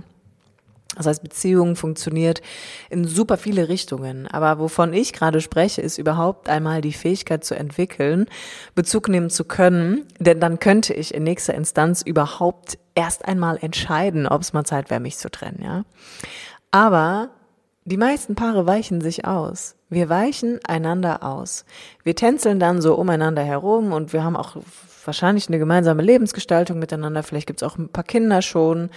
Das 0.99 1.07
heißt, 1.07 1.23
Beziehung 1.23 1.77
funktioniert 1.77 2.43
in 2.91 3.05
super 3.05 3.39
viele 3.39 3.69
Richtungen. 3.69 4.27
Aber 4.27 4.59
wovon 4.59 4.93
ich 4.93 5.13
gerade 5.13 5.41
spreche, 5.41 5.81
ist 5.81 5.97
überhaupt 5.97 6.49
einmal 6.49 6.83
die 6.83 6.93
Fähigkeit 6.93 7.45
zu 7.45 7.55
entwickeln, 7.55 8.27
Bezug 8.75 9.09
nehmen 9.09 9.31
zu 9.31 9.45
können. 9.45 10.05
Denn 10.19 10.41
dann 10.41 10.59
könnte 10.59 10.93
ich 10.93 11.15
in 11.15 11.23
nächster 11.23 11.55
Instanz 11.55 12.03
überhaupt 12.03 12.79
erst 12.95 13.25
einmal 13.25 13.59
entscheiden, 13.63 14.27
ob 14.27 14.43
es 14.43 14.53
mal 14.53 14.65
Zeit 14.65 14.91
wäre, 14.91 15.01
mich 15.01 15.17
zu 15.17 15.31
trennen, 15.31 15.63
ja. 15.63 15.85
Aber 16.71 17.31
die 17.85 17.97
meisten 17.97 18.35
Paare 18.35 18.67
weichen 18.67 19.01
sich 19.01 19.25
aus. 19.25 19.75
Wir 19.89 20.11
weichen 20.11 20.61
einander 20.67 21.23
aus. 21.23 21.65
Wir 22.03 22.15
tänzeln 22.15 22.61
dann 22.61 22.83
so 22.83 22.95
umeinander 22.97 23.43
herum 23.43 23.93
und 23.93 24.13
wir 24.13 24.23
haben 24.23 24.37
auch 24.37 24.57
wahrscheinlich 25.07 25.49
eine 25.49 25.59
gemeinsame 25.59 26.03
Lebensgestaltung 26.03 26.79
miteinander. 26.79 27.23
Vielleicht 27.23 27.47
gibt's 27.47 27.63
auch 27.63 27.79
ein 27.79 27.89
paar 27.89 28.05
Kinder 28.05 28.43
schon 28.43 28.91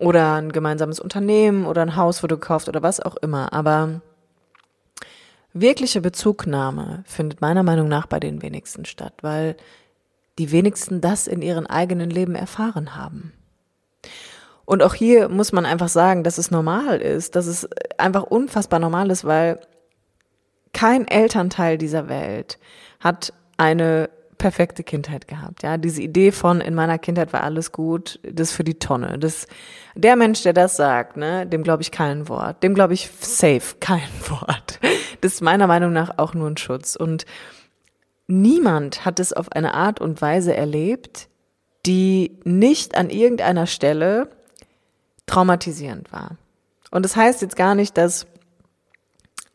oder 0.00 0.34
ein 0.34 0.50
gemeinsames 0.50 0.98
Unternehmen 0.98 1.66
oder 1.66 1.82
ein 1.82 1.96
Haus 1.96 2.22
wurde 2.22 2.36
gekauft 2.36 2.68
oder 2.68 2.82
was 2.82 3.00
auch 3.00 3.16
immer. 3.16 3.52
Aber 3.52 4.00
wirkliche 5.52 6.00
Bezugnahme 6.00 7.04
findet 7.06 7.40
meiner 7.40 7.62
Meinung 7.62 7.88
nach 7.88 8.06
bei 8.06 8.18
den 8.18 8.42
wenigsten 8.42 8.84
statt, 8.84 9.14
weil 9.20 9.56
die 10.38 10.52
wenigsten 10.52 11.00
das 11.00 11.26
in 11.26 11.42
ihren 11.42 11.66
eigenen 11.66 12.08
Leben 12.08 12.34
erfahren 12.34 12.96
haben. 12.96 13.32
Und 14.64 14.82
auch 14.82 14.94
hier 14.94 15.28
muss 15.28 15.52
man 15.52 15.66
einfach 15.66 15.88
sagen, 15.88 16.24
dass 16.24 16.38
es 16.38 16.50
normal 16.50 17.00
ist, 17.00 17.36
dass 17.36 17.46
es 17.46 17.68
einfach 17.98 18.22
unfassbar 18.22 18.78
normal 18.78 19.10
ist, 19.10 19.24
weil 19.24 19.60
kein 20.72 21.08
Elternteil 21.08 21.76
dieser 21.76 22.08
Welt 22.08 22.58
hat 23.00 23.32
eine 23.56 24.08
perfekte 24.40 24.82
Kindheit 24.82 25.28
gehabt. 25.28 25.62
Ja, 25.62 25.76
diese 25.76 26.00
Idee 26.00 26.32
von 26.32 26.62
in 26.62 26.74
meiner 26.74 26.98
Kindheit 26.98 27.32
war 27.34 27.44
alles 27.44 27.72
gut, 27.72 28.18
das 28.22 28.52
für 28.52 28.64
die 28.64 28.78
Tonne. 28.78 29.18
Das, 29.18 29.46
der 29.94 30.16
Mensch, 30.16 30.42
der 30.42 30.54
das 30.54 30.76
sagt, 30.76 31.18
ne, 31.18 31.46
dem 31.46 31.62
glaube 31.62 31.82
ich 31.82 31.92
kein 31.92 32.26
Wort. 32.28 32.62
Dem 32.62 32.74
glaube 32.74 32.94
ich 32.94 33.10
safe 33.20 33.76
kein 33.80 34.08
Wort. 34.28 34.80
Das 35.20 35.34
ist 35.34 35.42
meiner 35.42 35.66
Meinung 35.66 35.92
nach 35.92 36.16
auch 36.16 36.32
nur 36.32 36.48
ein 36.48 36.56
Schutz. 36.56 36.96
Und 36.96 37.26
niemand 38.26 39.04
hat 39.04 39.20
es 39.20 39.34
auf 39.34 39.52
eine 39.52 39.74
Art 39.74 40.00
und 40.00 40.22
Weise 40.22 40.56
erlebt, 40.56 41.28
die 41.84 42.38
nicht 42.44 42.96
an 42.96 43.10
irgendeiner 43.10 43.66
Stelle 43.66 44.30
traumatisierend 45.26 46.12
war. 46.12 46.38
Und 46.90 47.04
das 47.04 47.14
heißt 47.14 47.42
jetzt 47.42 47.56
gar 47.56 47.74
nicht, 47.74 47.98
dass 47.98 48.26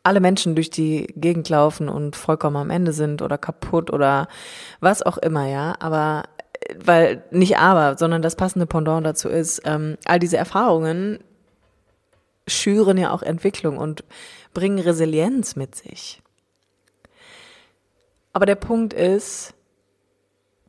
alle 0.06 0.20
Menschen 0.20 0.54
durch 0.54 0.70
die 0.70 1.08
Gegend 1.16 1.48
laufen 1.48 1.88
und 1.88 2.14
vollkommen 2.14 2.56
am 2.56 2.70
Ende 2.70 2.92
sind 2.92 3.22
oder 3.22 3.38
kaputt 3.38 3.90
oder 3.90 4.28
was 4.78 5.02
auch 5.02 5.18
immer, 5.18 5.48
ja. 5.48 5.74
Aber 5.80 6.24
weil 6.78 7.24
nicht 7.32 7.58
aber, 7.58 7.98
sondern 7.98 8.22
das 8.22 8.36
passende 8.36 8.66
Pendant 8.66 9.04
dazu 9.04 9.28
ist, 9.28 9.62
ähm, 9.64 9.98
all 10.04 10.20
diese 10.20 10.36
Erfahrungen 10.36 11.18
schüren 12.46 12.98
ja 12.98 13.10
auch 13.12 13.22
Entwicklung 13.22 13.78
und 13.78 14.04
bringen 14.54 14.78
Resilienz 14.78 15.56
mit 15.56 15.74
sich. 15.74 16.22
Aber 18.32 18.46
der 18.46 18.54
Punkt 18.54 18.92
ist, 18.92 19.54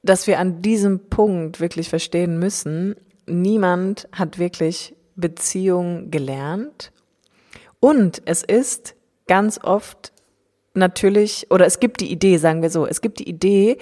dass 0.01 0.25
wir 0.25 0.39
an 0.39 0.63
diesem 0.63 1.09
Punkt 1.09 1.59
wirklich 1.59 1.89
verstehen 1.89 2.39
müssen, 2.39 2.95
niemand 3.27 4.07
hat 4.11 4.39
wirklich 4.39 4.95
Beziehung 5.15 6.09
gelernt. 6.09 6.91
Und 7.79 8.23
es 8.25 8.41
ist 8.41 8.96
ganz 9.27 9.59
oft 9.63 10.11
natürlich, 10.73 11.47
oder 11.49 11.65
es 11.65 11.79
gibt 11.79 12.01
die 12.01 12.11
Idee, 12.11 12.37
sagen 12.37 12.61
wir 12.61 12.69
so, 12.69 12.85
es 12.85 13.01
gibt 13.01 13.19
die 13.19 13.29
Idee, 13.29 13.77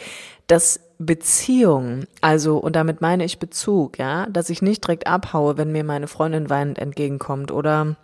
dass 0.47 0.79
Beziehung, 0.97 2.05
also, 2.21 2.57
und 2.57 2.75
damit 2.75 3.01
meine 3.01 3.25
ich 3.25 3.39
Bezug, 3.39 3.97
ja, 3.97 4.27
dass 4.27 4.49
ich 4.49 4.61
nicht 4.61 4.85
direkt 4.85 5.07
abhaue, 5.07 5.57
wenn 5.57 5.71
mir 5.71 5.83
meine 5.83 6.07
Freundin 6.07 6.49
weinend 6.49 6.79
entgegenkommt 6.79 7.51
oder 7.51 7.95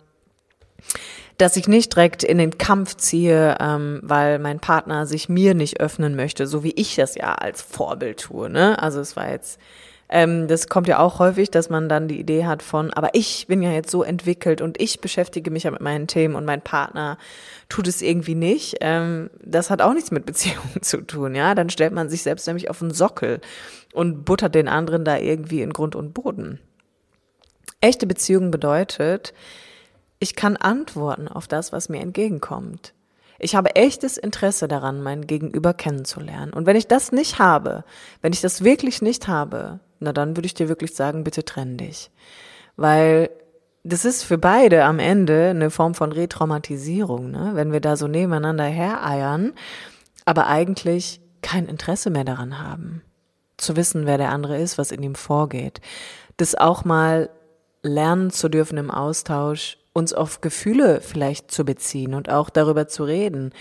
dass 1.38 1.56
ich 1.56 1.68
nicht 1.68 1.94
direkt 1.94 2.22
in 2.22 2.38
den 2.38 2.58
Kampf 2.58 2.96
ziehe, 2.96 3.56
ähm, 3.58 4.00
weil 4.02 4.38
mein 4.38 4.60
Partner 4.60 5.06
sich 5.06 5.28
mir 5.28 5.54
nicht 5.54 5.80
öffnen 5.80 6.14
möchte, 6.14 6.46
so 6.46 6.62
wie 6.62 6.72
ich 6.72 6.96
das 6.96 7.14
ja 7.14 7.34
als 7.34 7.62
Vorbild 7.62 8.20
tue. 8.20 8.50
Ne? 8.50 8.80
Also 8.80 9.00
es 9.00 9.16
war 9.16 9.30
jetzt 9.30 9.58
ähm, 10.14 10.46
das 10.46 10.68
kommt 10.68 10.88
ja 10.88 10.98
auch 10.98 11.20
häufig, 11.20 11.50
dass 11.50 11.70
man 11.70 11.88
dann 11.88 12.06
die 12.06 12.20
Idee 12.20 12.44
hat 12.44 12.62
von, 12.62 12.92
aber 12.92 13.14
ich 13.14 13.46
bin 13.46 13.62
ja 13.62 13.70
jetzt 13.72 13.90
so 13.90 14.02
entwickelt 14.02 14.60
und 14.60 14.78
ich 14.78 15.00
beschäftige 15.00 15.50
mich 15.50 15.62
ja 15.62 15.70
mit 15.70 15.80
meinen 15.80 16.06
Themen 16.06 16.34
und 16.34 16.44
mein 16.44 16.60
Partner 16.60 17.16
tut 17.70 17.88
es 17.88 18.02
irgendwie 18.02 18.34
nicht. 18.34 18.76
Ähm, 18.82 19.30
das 19.42 19.70
hat 19.70 19.80
auch 19.80 19.94
nichts 19.94 20.10
mit 20.10 20.26
Beziehungen 20.26 20.82
zu 20.82 20.98
tun, 20.98 21.34
ja. 21.34 21.54
Dann 21.54 21.70
stellt 21.70 21.94
man 21.94 22.10
sich 22.10 22.22
selbst 22.22 22.46
nämlich 22.46 22.68
auf 22.68 22.80
den 22.80 22.90
Sockel 22.90 23.40
und 23.94 24.26
buttert 24.26 24.54
den 24.54 24.68
anderen 24.68 25.06
da 25.06 25.16
irgendwie 25.16 25.62
in 25.62 25.72
Grund 25.72 25.96
und 25.96 26.12
Boden. 26.12 26.60
Echte 27.80 28.06
Beziehung 28.06 28.50
bedeutet, 28.50 29.32
ich 30.18 30.36
kann 30.36 30.58
antworten 30.58 31.26
auf 31.26 31.48
das, 31.48 31.72
was 31.72 31.88
mir 31.88 32.02
entgegenkommt. 32.02 32.92
Ich 33.38 33.56
habe 33.56 33.76
echtes 33.76 34.18
Interesse 34.18 34.68
daran, 34.68 35.02
mein 35.02 35.26
Gegenüber 35.26 35.72
kennenzulernen. 35.72 36.52
Und 36.52 36.66
wenn 36.66 36.76
ich 36.76 36.86
das 36.86 37.12
nicht 37.12 37.38
habe, 37.38 37.82
wenn 38.20 38.34
ich 38.34 38.42
das 38.42 38.62
wirklich 38.62 39.00
nicht 39.00 39.26
habe, 39.26 39.80
na 40.02 40.12
dann 40.12 40.36
würde 40.36 40.46
ich 40.46 40.54
dir 40.54 40.68
wirklich 40.68 40.94
sagen, 40.94 41.24
bitte 41.24 41.44
trenn 41.44 41.76
dich. 41.76 42.10
Weil 42.76 43.30
das 43.84 44.04
ist 44.04 44.22
für 44.22 44.38
beide 44.38 44.84
am 44.84 44.98
Ende 44.98 45.50
eine 45.50 45.70
Form 45.70 45.94
von 45.94 46.12
Retraumatisierung, 46.12 47.30
ne? 47.30 47.52
wenn 47.54 47.72
wir 47.72 47.80
da 47.80 47.96
so 47.96 48.06
nebeneinander 48.06 48.64
hereiern, 48.64 49.52
aber 50.24 50.46
eigentlich 50.46 51.20
kein 51.42 51.66
Interesse 51.66 52.10
mehr 52.10 52.24
daran 52.24 52.60
haben, 52.60 53.02
zu 53.56 53.76
wissen, 53.76 54.06
wer 54.06 54.18
der 54.18 54.30
andere 54.30 54.58
ist, 54.58 54.78
was 54.78 54.92
in 54.92 55.02
ihm 55.02 55.16
vorgeht. 55.16 55.80
Das 56.36 56.54
auch 56.54 56.84
mal 56.84 57.30
lernen 57.82 58.30
zu 58.30 58.48
dürfen 58.48 58.78
im 58.78 58.90
Austausch, 58.90 59.78
uns 59.92 60.12
auf 60.12 60.40
Gefühle 60.40 61.00
vielleicht 61.00 61.50
zu 61.50 61.64
beziehen 61.64 62.14
und 62.14 62.30
auch 62.30 62.50
darüber 62.50 62.88
zu 62.88 63.04
reden. 63.04 63.52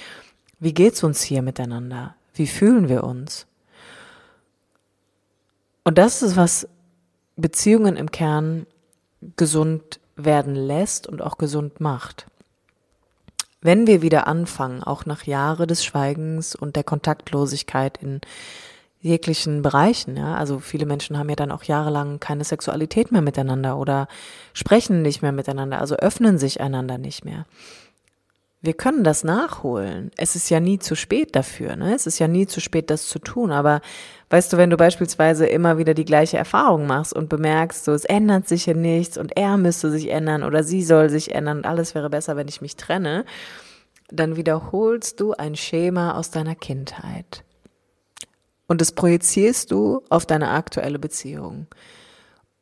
Wie 0.60 0.74
geht's 0.74 1.04
uns 1.04 1.22
hier 1.22 1.42
miteinander? 1.42 2.16
Wie 2.34 2.48
fühlen 2.48 2.88
wir 2.88 3.04
uns? 3.04 3.48
Und 5.84 5.98
das 5.98 6.22
ist, 6.22 6.36
was 6.36 6.68
Beziehungen 7.36 7.96
im 7.96 8.12
Kern 8.12 8.68
gesund 9.36 10.00
werden 10.16 10.56
lässt 10.56 11.08
und 11.08 11.22
auch 11.22 11.38
gesund 11.38 11.80
macht. 11.80 12.28
Wenn 13.62 13.86
wir 13.86 14.02
wieder 14.02 14.28
anfangen, 14.28 14.84
auch 14.84 15.06
nach 15.06 15.24
Jahre 15.24 15.68
des 15.68 15.86
Schweigens 15.86 16.56
und 16.56 16.76
der 16.76 16.84
Kontaktlosigkeit 16.84 17.98
in 18.02 18.22
jeglichen 19.02 19.62
Bereichen, 19.62 20.18
ja, 20.18 20.36
also 20.36 20.60
viele 20.60 20.86
Menschen 20.86 21.18
haben 21.18 21.30
ja 21.30 21.36
dann 21.36 21.52
auch 21.52 21.64
jahrelang 21.64 22.20
keine 22.20 22.44
Sexualität 22.44 23.12
mehr 23.12 23.22
miteinander 23.22 23.78
oder 23.78 24.08
sprechen 24.54 25.02
nicht 25.02 25.22
mehr 25.22 25.32
miteinander, 25.32 25.80
also 25.80 25.96
öffnen 25.96 26.38
sich 26.38 26.62
einander 26.62 26.98
nicht 26.98 27.26
mehr. 27.26 27.46
Wir 28.64 28.74
können 28.74 29.04
das 29.04 29.24
nachholen. 29.24 30.12
Es 30.18 30.36
ist 30.36 30.52
ja 30.52 30.60
nie 30.60 30.78
zu 30.78 30.96
spät 30.96 31.36
dafür, 31.36 31.76
ne? 31.76 31.96
Es 31.96 32.06
ist 32.06 32.20
ja 32.20 32.28
nie 32.28 32.46
zu 32.46 32.62
spät, 32.62 32.92
das 32.92 33.08
zu 33.08 33.18
tun. 33.18 33.52
Aber 33.52 33.82
weißt 34.30 34.54
du, 34.54 34.58
wenn 34.58 34.70
du 34.70 34.78
beispielsweise 34.78 35.48
immer 35.48 35.80
wieder 35.80 35.96
die 35.96 36.06
gleiche 36.06 36.38
Erfahrung 36.38 36.86
machst 36.86 37.12
und 37.12 37.28
bemerkst, 37.28 37.86
so 37.86 37.92
es 37.92 38.06
ändert 38.06 38.48
sich 38.48 38.66
hier 38.66 38.76
nichts 38.76 39.18
und 39.18 39.36
er 39.36 39.58
müsste 39.58 39.90
sich 39.90 40.10
ändern 40.10 40.44
oder 40.44 40.64
sie 40.64 40.84
soll 40.84 41.10
sich 41.10 41.34
ändern 41.34 41.58
und 41.58 41.66
alles 41.66 41.96
wäre 41.96 42.12
besser, 42.12 42.36
wenn 42.36 42.48
ich 42.48 42.62
mich 42.62 42.76
trenne, 42.76 43.26
dann 44.12 44.36
wiederholst 44.36 45.20
du 45.20 45.34
ein 45.34 45.56
Schema 45.56 46.16
aus 46.16 46.30
deiner 46.30 46.56
Kindheit. 46.56 47.44
Und 48.68 48.80
das 48.80 48.92
projizierst 48.92 49.72
du 49.72 50.04
auf 50.10 50.28
deine 50.28 50.52
aktuelle 50.52 51.00
Beziehung. 51.00 51.66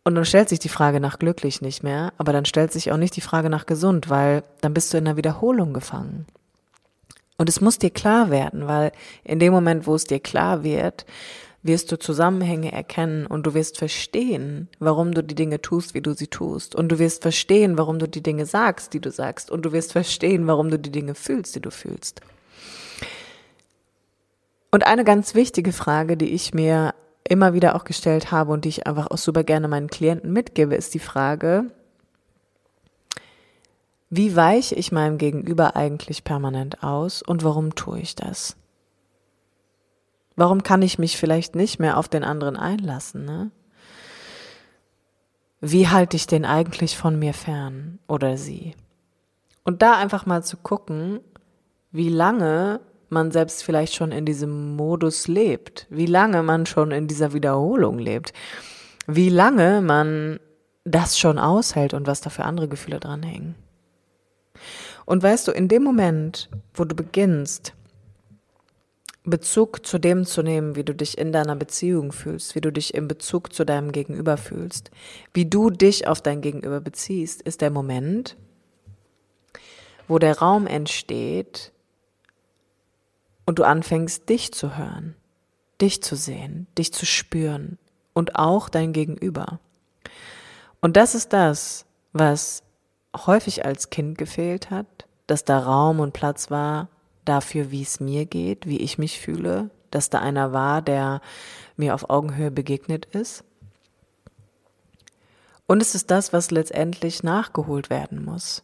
Und 0.10 0.16
dann 0.16 0.26
stellt 0.26 0.50
sich 0.50 0.58
die 0.58 0.70
Frage 0.70 1.00
nach 1.00 1.20
glücklich 1.20 1.62
nicht 1.62 1.84
mehr, 1.84 2.14
aber 2.18 2.34
dann 2.34 2.46
stellt 2.46 2.72
sich 2.72 2.92
auch 2.92 2.98
nicht 2.98 3.16
die 3.16 3.22
Frage 3.22 3.48
nach 3.48 3.68
gesund, 3.68 4.10
weil 4.10 4.44
dann 4.62 4.74
bist 4.74 4.92
du 4.92 4.98
in 4.98 5.08
einer 5.08 5.18
Wiederholung 5.18 5.72
gefangen. 5.72 6.26
Und 7.38 7.48
es 7.48 7.62
muss 7.62 7.78
dir 7.78 7.92
klar 7.92 8.32
werden, 8.32 8.66
weil 8.66 8.92
in 9.24 9.38
dem 9.38 9.54
Moment, 9.54 9.86
wo 9.86 9.94
es 9.94 10.06
dir 10.06 10.20
klar 10.20 10.64
wird, 10.64 11.06
wirst 11.62 11.92
du 11.92 12.00
Zusammenhänge 12.00 12.72
erkennen 12.72 13.28
und 13.28 13.46
du 13.46 13.54
wirst 13.54 13.78
verstehen, 13.78 14.68
warum 14.80 15.14
du 15.14 15.24
die 15.24 15.36
Dinge 15.36 15.62
tust, 15.62 15.94
wie 15.94 16.02
du 16.02 16.14
sie 16.14 16.26
tust. 16.26 16.74
Und 16.74 16.92
du 16.92 16.98
wirst 16.98 17.22
verstehen, 17.22 17.78
warum 17.78 18.00
du 18.00 18.08
die 18.08 18.24
Dinge 18.24 18.48
sagst, 18.48 18.96
die 18.96 19.02
du 19.02 19.12
sagst. 19.12 19.52
Und 19.52 19.64
du 19.64 19.74
wirst 19.74 19.92
verstehen, 19.92 20.48
warum 20.48 20.72
du 20.72 20.80
die 20.80 20.92
Dinge 20.92 21.14
fühlst, 21.14 21.56
die 21.56 21.62
du 21.62 21.70
fühlst. 21.70 22.22
Und 24.72 24.88
eine 24.88 25.04
ganz 25.04 25.36
wichtige 25.36 25.72
Frage, 25.72 26.18
die 26.18 26.34
ich 26.34 26.52
mir 26.52 26.96
immer 27.30 27.54
wieder 27.54 27.76
auch 27.76 27.84
gestellt 27.84 28.32
habe 28.32 28.52
und 28.52 28.66
die 28.66 28.70
ich 28.70 28.88
einfach 28.88 29.08
auch 29.12 29.18
super 29.18 29.44
gerne 29.44 29.68
meinen 29.68 29.88
Klienten 29.88 30.34
mitgebe, 30.34 30.76
ist 30.76 30.94
die 30.94 31.00
Frage, 31.00 31.66
wie 34.10 34.36
weiche 34.36 34.76
ich 34.76 34.92
meinem 34.92 35.20
Gegenüber 35.20 35.76
eigentlich 35.76 36.24
permanent 36.24 36.84
aus 36.84 37.22
und 37.22 37.44
warum 37.44 37.76
tue 37.76 38.00
ich 38.00 38.16
das? 38.16 38.58
Warum 40.36 40.64
kann 40.64 40.82
ich 40.82 40.98
mich 40.98 41.18
vielleicht 41.18 41.56
nicht 41.56 41.80
mehr 41.80 41.98
auf 41.98 42.08
den 42.08 42.24
anderen 42.24 42.58
einlassen? 42.58 43.26
Ne? 43.26 43.52
Wie 45.62 45.88
halte 45.88 46.16
ich 46.16 46.26
den 46.26 46.46
eigentlich 46.46 46.98
von 46.98 47.20
mir 47.20 47.34
fern 47.34 48.00
oder 48.08 48.38
sie? 48.38 48.74
Und 49.64 49.82
da 49.82 49.98
einfach 49.98 50.26
mal 50.26 50.44
zu 50.44 50.58
gucken, 50.58 51.20
wie 51.92 52.10
lange 52.10 52.80
man 53.12 53.32
selbst 53.32 53.64
vielleicht 53.64 53.96
schon 53.96 54.12
in 54.12 54.26
diesem 54.26 54.76
Modus 54.76 55.28
lebt, 55.28 55.88
wie 55.90 56.06
lange 56.06 56.44
man 56.44 56.66
schon 56.66 56.92
in 56.92 57.08
dieser 57.08 57.34
Wiederholung 57.34 58.00
lebt, 58.00 58.34
wie 59.08 59.30
lange 59.30 59.82
man 59.82 60.40
das 60.84 61.20
schon 61.20 61.40
aushält 61.40 61.94
und 61.94 62.08
was 62.08 62.22
da 62.22 62.30
für 62.30 62.46
andere 62.46 62.68
Gefühle 62.68 63.00
dranhängen. 63.00 63.56
Und 65.06 65.24
weißt 65.24 65.48
du, 65.48 65.52
in 65.52 65.68
dem 65.68 65.84
Moment, 65.84 66.50
wo 66.74 66.86
du 66.86 66.96
beginnst, 66.96 67.74
Bezug 69.24 69.86
zu 69.86 70.00
dem 70.00 70.26
zu 70.26 70.42
nehmen, 70.42 70.76
wie 70.76 70.84
du 70.84 70.96
dich 70.96 71.18
in 71.18 71.32
deiner 71.32 71.56
Beziehung 71.56 72.12
fühlst, 72.12 72.56
wie 72.56 72.62
du 72.62 72.72
dich 72.72 72.94
im 72.94 73.08
Bezug 73.08 73.54
zu 73.54 73.66
deinem 73.66 73.92
Gegenüber 73.92 74.38
fühlst, 74.38 74.92
wie 75.34 75.46
du 75.46 75.70
dich 75.70 76.08
auf 76.08 76.22
dein 76.22 76.42
Gegenüber 76.42 76.80
beziehst, 76.80 77.42
ist 77.42 77.62
der 77.62 77.70
Moment, 77.70 78.38
wo 80.08 80.20
der 80.20 80.40
Raum 80.40 80.68
entsteht, 80.68 81.72
und 83.50 83.58
du 83.58 83.64
anfängst, 83.64 84.30
dich 84.30 84.52
zu 84.52 84.78
hören, 84.78 85.16
dich 85.82 86.04
zu 86.04 86.16
sehen, 86.16 86.68
dich 86.78 86.94
zu 86.94 87.08
spüren 87.08 87.80
und 88.14 88.36
auch 88.36 88.70
dein 88.70 88.94
Gegenüber. 88.94 89.60
Und 90.82 90.98
das 90.98 91.16
ist 91.16 91.34
das, 91.34 91.88
was 92.14 92.62
häufig 93.18 93.66
als 93.66 93.90
Kind 93.90 94.20
gefehlt 94.20 94.70
hat, 94.70 95.08
dass 95.26 95.46
da 95.46 95.58
Raum 95.58 96.00
und 96.00 96.14
Platz 96.14 96.52
war 96.52 96.90
dafür, 97.26 97.72
wie 97.72 97.82
es 97.82 98.00
mir 98.00 98.28
geht, 98.28 98.68
wie 98.68 98.78
ich 98.82 99.00
mich 99.00 99.20
fühle, 99.20 99.72
dass 99.90 100.12
da 100.12 100.20
einer 100.20 100.54
war, 100.54 100.84
der 100.84 101.20
mir 101.76 101.96
auf 101.96 102.12
Augenhöhe 102.12 102.52
begegnet 102.52 103.06
ist. 103.06 103.44
Und 105.66 105.82
es 105.82 105.96
ist 105.96 106.12
das, 106.12 106.34
was 106.34 106.52
letztendlich 106.52 107.24
nachgeholt 107.24 107.90
werden 107.90 108.24
muss, 108.24 108.62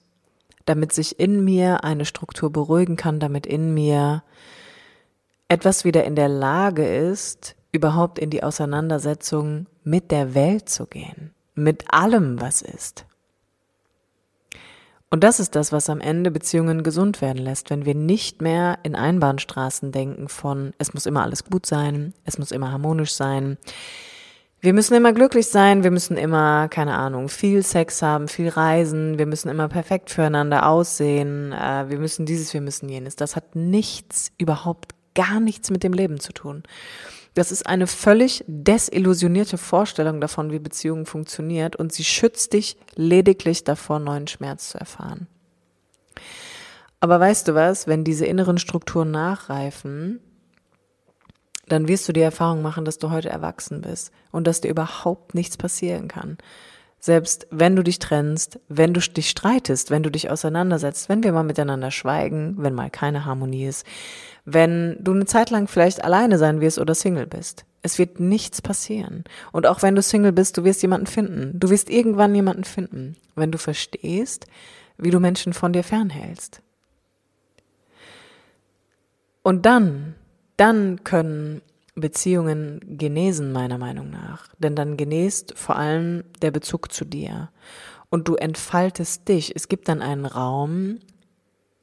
damit 0.65 0.93
sich 0.93 1.19
in 1.19 1.43
mir 1.43 1.84
eine 1.84 2.06
Struktur 2.06 2.52
beruhigen 2.52 2.98
kann, 2.98 3.19
damit 3.19 3.48
in 3.48 3.74
mir 3.74 4.21
etwas 5.48 5.86
wieder 5.86 6.04
in 6.04 6.16
der 6.16 6.30
Lage 6.30 6.88
ist, 6.88 7.56
überhaupt 7.72 8.20
in 8.20 8.30
die 8.30 8.44
Auseinandersetzung 8.44 9.68
mit 9.84 10.12
der 10.12 10.34
Welt 10.34 10.70
zu 10.70 10.88
gehen, 10.88 11.34
mit 11.54 11.86
allem, 11.94 12.42
was 12.42 12.62
ist. 12.62 13.06
Und 15.12 15.24
das 15.24 15.40
ist 15.40 15.56
das, 15.56 15.72
was 15.72 15.90
am 15.90 16.02
Ende 16.02 16.32
Beziehungen 16.32 16.84
gesund 16.84 17.22
werden 17.22 17.42
lässt, 17.42 17.70
wenn 17.70 17.86
wir 17.86 17.96
nicht 17.96 18.42
mehr 18.42 18.80
in 18.84 18.96
Einbahnstraßen 18.96 19.92
denken 19.92 20.28
von, 20.30 20.74
es 20.78 20.94
muss 20.94 21.06
immer 21.06 21.24
alles 21.24 21.46
gut 21.46 21.66
sein, 21.66 22.14
es 22.26 22.38
muss 22.38 22.52
immer 22.52 22.72
harmonisch 22.72 23.14
sein. 23.14 23.58
wir 24.62 24.74
müssen 24.74 24.96
immer 24.96 25.14
glücklich 25.14 25.48
sein, 25.48 25.84
wir 25.84 25.92
müssen 25.92 26.18
immer, 26.18 26.68
keine 26.70 26.96
Ahnung, 26.96 27.30
viel 27.30 27.62
Sex 27.62 28.02
haben, 28.02 28.28
viel 28.28 28.50
reisen, 28.50 29.20
wir 29.20 29.28
müssen 29.28 29.48
immer 29.48 29.68
perfekt 29.68 30.10
füreinander 30.10 30.68
aussehen, 30.68 31.54
äh, 31.54 31.86
wir 31.88 32.00
müssen 32.00 32.26
dieses, 32.26 32.54
wir 32.54 32.62
müssen 32.62 32.90
jenes. 32.90 33.16
Das 33.16 33.36
hat 33.36 33.56
nichts, 33.56 34.32
überhaupt 34.40 34.95
gar 35.15 35.39
nichts 35.39 35.71
mit 35.71 35.84
dem 35.84 35.93
Leben 35.93 36.19
zu 36.19 36.34
tun. 36.34 36.63
Das 37.34 37.51
ist 37.51 37.67
eine 37.67 37.88
völlig 37.88 38.45
desillusionierte 38.47 39.58
Vorstellung 39.58 40.21
davon, 40.21 40.51
wie 40.51 40.60
Beziehungen 40.60 41.06
funktioniert 41.06 41.75
und 41.75 41.91
sie 41.91 42.06
schützt 42.06 42.54
dich 42.54 42.78
lediglich 42.95 43.63
davor, 43.63 43.99
neuen 43.99 44.28
Schmerz 44.28 44.69
zu 44.69 44.78
erfahren. 44.78 45.28
Aber 47.01 47.19
weißt 47.19 47.47
du 47.47 47.56
was, 47.56 47.88
wenn 47.88 48.04
diese 48.04 48.25
inneren 48.25 48.58
Strukturen 48.58 49.12
nachreifen, 49.12 50.21
dann 51.67 51.88
wirst 51.88 52.08
du 52.08 52.13
die 52.13 52.21
Erfahrung 52.21 52.62
machen, 52.62 52.86
dass 52.86 52.99
du 52.99 53.12
heute 53.12 53.30
erwachsen 53.30 53.82
bist 53.82 54.12
und 54.32 54.47
dass 54.47 54.62
dir 54.62 54.69
überhaupt 54.69 55.36
nichts 55.36 55.58
passieren 55.58 56.08
kann. 56.08 56.38
Selbst 57.06 57.46
wenn 57.52 57.76
du 57.76 57.84
dich 57.84 58.00
trennst, 58.00 58.60
wenn 58.68 58.91
du 58.96 59.00
dich 59.00 59.30
streitest, 59.30 59.91
wenn 59.91 60.02
du 60.02 60.10
dich 60.10 60.32
auseinandersetzt, 60.32 61.08
wenn 61.08 61.22
wir 61.22 61.34
mal 61.34 61.44
miteinander 61.44 61.91
schweigen, 61.91 62.56
wenn 62.58 62.74
mal 62.74 62.89
keine 62.89 63.26
Harmonie 63.26 63.68
ist, 63.68 63.86
wenn 64.44 64.98
du 65.00 65.12
eine 65.12 65.26
Zeit 65.26 65.52
lang 65.52 65.68
vielleicht 65.68 66.04
alleine 66.04 66.39
sein 66.39 66.62
wirst 66.62 66.80
oder 66.80 66.96
Single 66.96 67.28
bist. 67.28 67.63
Es 67.84 68.00
wird 68.00 68.20
nichts 68.20 68.60
passieren. 68.60 69.24
Und 69.52 69.68
auch 69.68 69.84
wenn 69.84 69.94
du 69.94 70.02
Single 70.02 70.32
bist, 70.32 70.58
du 70.58 70.63
wirst 70.63 70.82
jemanden 70.82 71.06
finden. 71.06 71.52
Du 71.60 71.70
wirst 71.70 71.91
irgendwann 71.91 72.34
jemanden 72.34 72.63
finden, 72.63 73.15
wenn 73.36 73.52
du 73.52 73.60
verstehst, 73.60 74.48
wie 74.98 75.12
du 75.12 75.20
Menschen 75.20 75.54
von 75.54 75.74
dir 75.74 75.84
fernhältst. 75.84 76.63
Und 79.44 79.68
dann 79.68 80.15
dann 80.58 81.04
können 81.04 81.62
Beziehungen 81.96 82.80
genesen, 82.98 83.52
meiner 83.52 83.78
Meinung 83.78 84.10
nach. 84.10 84.54
Denn 84.58 84.76
dann 84.76 84.98
genest 84.98 85.58
vor 85.58 85.78
allem 85.78 86.24
der 86.42 86.52
Bezug 86.52 86.92
zu 86.92 87.06
dir. 87.06 87.50
Und 88.10 88.28
du 88.28 88.36
entfaltest 88.36 89.28
dich. 89.28 89.56
Es 89.56 89.68
gibt 89.68 89.88
dann 89.88 90.02
einen 90.02 90.26
Raum, 90.26 91.00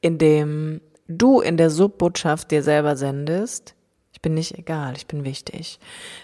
in 0.00 0.18
dem 0.18 0.80
du 1.08 1.40
in 1.40 1.56
der 1.56 1.70
Subbotschaft 1.70 2.50
dir 2.50 2.62
selber 2.62 2.96
sendest, 2.96 3.74
ich 4.12 4.20
bin 4.20 4.34
nicht 4.34 4.56
egal, 4.58 4.94
ich 4.96 5.06
bin 5.06 5.24
wichtig. 5.24 5.80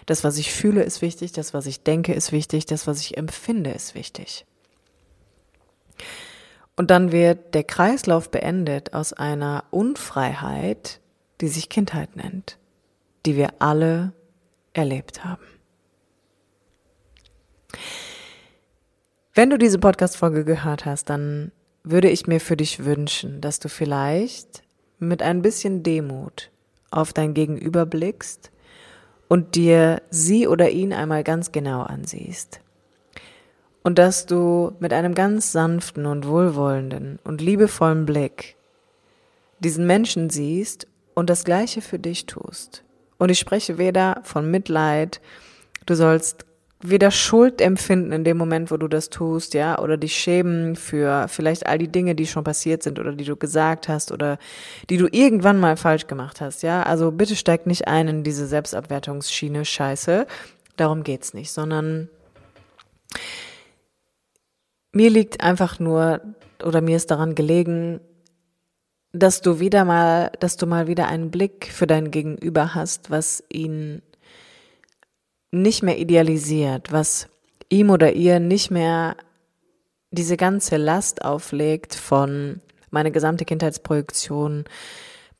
Das, 0.07 0.23
was 0.23 0.39
ich 0.39 0.53
fühle, 0.53 0.83
ist 0.83 1.03
wichtig, 1.03 1.33
das, 1.33 1.55
was 1.55 1.67
ich 1.67 1.83
denke, 1.83 2.13
ist 2.13 2.33
wichtig, 2.33 2.67
das, 2.67 2.87
was 2.87 3.01
ich 3.01 3.17
empfinde, 3.17 3.71
ist 3.71 3.95
wichtig. 3.95 4.45
Und 6.77 6.93
dann 6.93 7.11
wird 7.11 7.55
der 7.55 7.65
Kreislauf 7.65 8.31
beendet 8.31 8.95
aus 8.95 9.13
einer 9.13 9.65
Unfreiheit, 9.71 11.01
die 11.41 11.49
sich 11.49 11.69
Kindheit 11.69 12.15
nennt, 12.15 12.59
die 13.29 13.37
wir 13.37 13.51
alle 13.59 14.15
erlebt 14.73 15.23
haben. 15.23 15.45
Wenn 19.35 19.51
du 19.51 19.59
diese 19.59 19.79
Podcast-Folge 19.79 20.47
gehört 20.47 20.87
hast, 20.87 21.11
dann 21.11 21.53
würde 21.85 22.09
ich 22.09 22.27
mir 22.27 22.41
für 22.41 22.57
dich 22.57 22.87
wünschen, 22.87 23.43
dass 23.43 23.61
du 23.61 23.69
vielleicht 23.69 24.63
mit 24.99 25.23
ein 25.23 25.43
bisschen 25.43 25.83
Demut 25.83 26.51
auf 26.91 27.13
dein 27.13 27.35
Gegenüber 27.35 27.85
blickst 27.85 28.51
und 29.29 29.57
dir 29.57 30.01
sie 30.09 30.49
oder 30.49 30.71
ihn 30.71 30.95
einmal 30.95 31.23
ganz 31.23 31.53
genau 31.53 31.83
ansiehst. 31.83 32.63
Und 33.83 33.99
dass 33.99 34.25
du 34.25 34.73
mit 34.81 34.95
einem 34.95 35.15
ganz 35.15 35.53
sanften 35.53 36.07
und 36.07 36.27
wohlwollenden 36.27 37.19
und 37.25 37.43
liebevollen 37.43 38.07
Blick 38.07 38.57
diesen 39.59 39.87
Menschen 39.87 40.31
siehst 40.31 40.87
und 41.13 41.29
das 41.29 41.45
Gleiche 41.45 41.83
für 41.83 41.99
dich 41.99 42.25
tust. 42.25 42.85
Und 43.19 43.31
ich 43.31 43.39
spreche 43.39 43.79
weder 43.79 44.21
von 44.23 44.51
Mitleid, 44.51 45.21
du 45.87 45.95
sollst 45.95 46.47
weder 46.81 47.11
Schuld 47.11 47.61
empfinden 47.61 48.13
in 48.13 48.23
dem 48.23 48.37
Moment, 48.37 48.71
wo 48.71 48.77
du 48.77 48.87
das 48.87 49.11
tust, 49.11 49.55
ja, 49.55 49.81
oder 49.81 49.97
dich 49.97 50.15
schämen 50.15 50.77
für 50.77 51.27
vielleicht 51.29 51.67
all 51.67 51.79
die 51.79 51.89
Dinge, 51.89 52.15
die 52.15 52.27
schon 52.27 52.45
passiert 52.45 52.85
sind 52.85 53.01
oder 53.01 53.13
die 53.13 53.25
du 53.25 53.37
gesagt 53.37 53.89
hast 53.89 54.13
oder 54.13 54.39
die 54.89 54.97
du 54.97 55.09
irgendwann 55.11 55.59
mal 55.59 55.77
falsch 55.77 56.07
gemacht 56.07 56.41
hast, 56.41 56.63
ja. 56.63 56.85
Also 56.85 57.11
bitte 57.11 57.35
steig 57.35 57.67
nicht 57.67 57.89
ein 57.89 58.07
in 58.07 58.23
diese 58.23 58.47
Selbstabwertungsschiene 58.47 59.65
Scheiße. 59.65 60.27
Darum 60.77 61.03
geht's 61.03 61.35
nicht, 61.35 61.51
sondern 61.51 62.09
mir 64.93 65.11
liegt 65.11 65.41
einfach 65.41 65.81
nur 65.81 66.21
oder 66.65 66.81
mir 66.81 66.97
ist 66.97 67.11
daran 67.11 67.35
gelegen, 67.35 68.01
dass 69.13 69.41
du 69.41 69.61
wieder 69.61 69.85
mal, 69.85 70.31
dass 70.41 70.57
du 70.57 70.67
mal 70.67 70.87
wieder 70.87 71.09
einen 71.09 71.31
Blick 71.31 71.71
für 71.73 71.87
dein 71.87 72.11
Gegenüber 72.11 72.75
hast, 72.75 73.11
was 73.11 73.43
ihn 73.49 74.03
nicht 75.51 75.83
mehr 75.83 75.99
idealisiert, 75.99 76.93
was 76.93 77.29
ihm 77.69 77.91
oder 77.91 78.13
ihr 78.13 78.39
nicht 78.39 78.71
mehr 78.71 79.17
diese 80.11 80.37
ganze 80.37 80.77
Last 80.77 81.25
auflegt 81.25 81.95
von 81.95 82.61
meine 82.91 83.11
gesamte 83.11 83.45
Kindheitsprojektion 83.45 84.65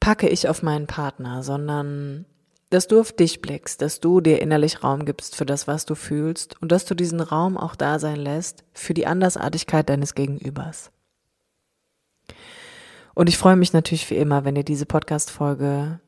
packe 0.01 0.29
ich 0.29 0.49
auf 0.49 0.63
meinen 0.63 0.87
Partner, 0.87 1.43
sondern 1.43 2.27
dass 2.71 2.87
du 2.87 3.01
auf 3.01 3.13
dich 3.13 3.41
blickst, 3.41 3.81
dass 3.81 4.01
du 4.01 4.21
dir 4.21 4.43
innerlich 4.43 4.85
Raum 4.85 5.07
gibst 5.07 5.37
für 5.37 5.47
das, 5.47 5.67
was 5.67 5.87
du 5.87 5.95
fühlst 5.95 6.61
und 6.61 6.71
dass 6.71 6.85
du 6.85 6.95
diesen 6.95 7.21
Raum 7.21 7.57
auch 7.57 7.75
da 7.75 7.99
sein 7.99 8.17
lässt 8.17 8.65
für 8.75 8.93
die 8.93 9.07
Andersartigkeit 9.07 9.89
deines 9.89 10.15
Gegenübers. 10.15 10.91
Und 13.19 13.29
ich 13.29 13.37
freue 13.37 13.57
mich 13.57 13.73
natürlich 13.73 14.09
wie 14.11 14.15
immer, 14.15 14.45
wenn 14.45 14.55
dir 14.55 14.63
diese 14.63 14.87
Podcast-Folge 14.87 15.99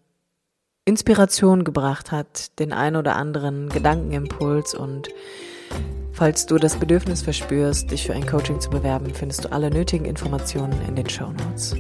Inspiration 0.85 1.65
gebracht 1.65 2.13
hat, 2.13 2.57
den 2.61 2.73
ein 2.73 2.95
oder 2.95 3.17
anderen 3.17 3.69
Gedankenimpuls 3.69 4.75
und 4.77 5.09
falls 6.13 6.47
du 6.47 6.57
das 6.57 6.77
Bedürfnis 6.77 7.23
verspürst, 7.23 7.91
dich 7.91 8.07
für 8.07 8.15
ein 8.15 8.27
Coaching 8.27 8.61
zu 8.61 8.71
bewerben, 8.71 9.13
findest 9.13 9.45
du 9.45 9.51
alle 9.51 9.73
nötigen 9.73 10.05
Informationen 10.05 10.81
in 10.87 10.95
den 10.95 11.11
Show 11.11 11.33
Notes. 11.33 11.75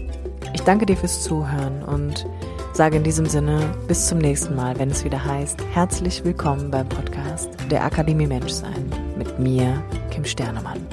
Ich 0.52 0.62
danke 0.62 0.84
dir 0.84 0.96
fürs 0.96 1.22
Zuhören 1.22 1.84
und 1.84 2.26
sage 2.72 2.96
in 2.96 3.04
diesem 3.04 3.26
Sinne 3.26 3.72
bis 3.86 4.08
zum 4.08 4.18
nächsten 4.18 4.56
Mal, 4.56 4.76
wenn 4.80 4.90
es 4.90 5.04
wieder 5.04 5.24
heißt, 5.24 5.64
herzlich 5.70 6.24
willkommen 6.24 6.72
beim 6.72 6.88
Podcast 6.88 7.50
der 7.70 7.84
Akademie 7.84 8.26
Menschsein 8.26 8.90
mit 9.16 9.38
mir, 9.38 9.80
Kim 10.10 10.24
Sternemann. 10.24 10.84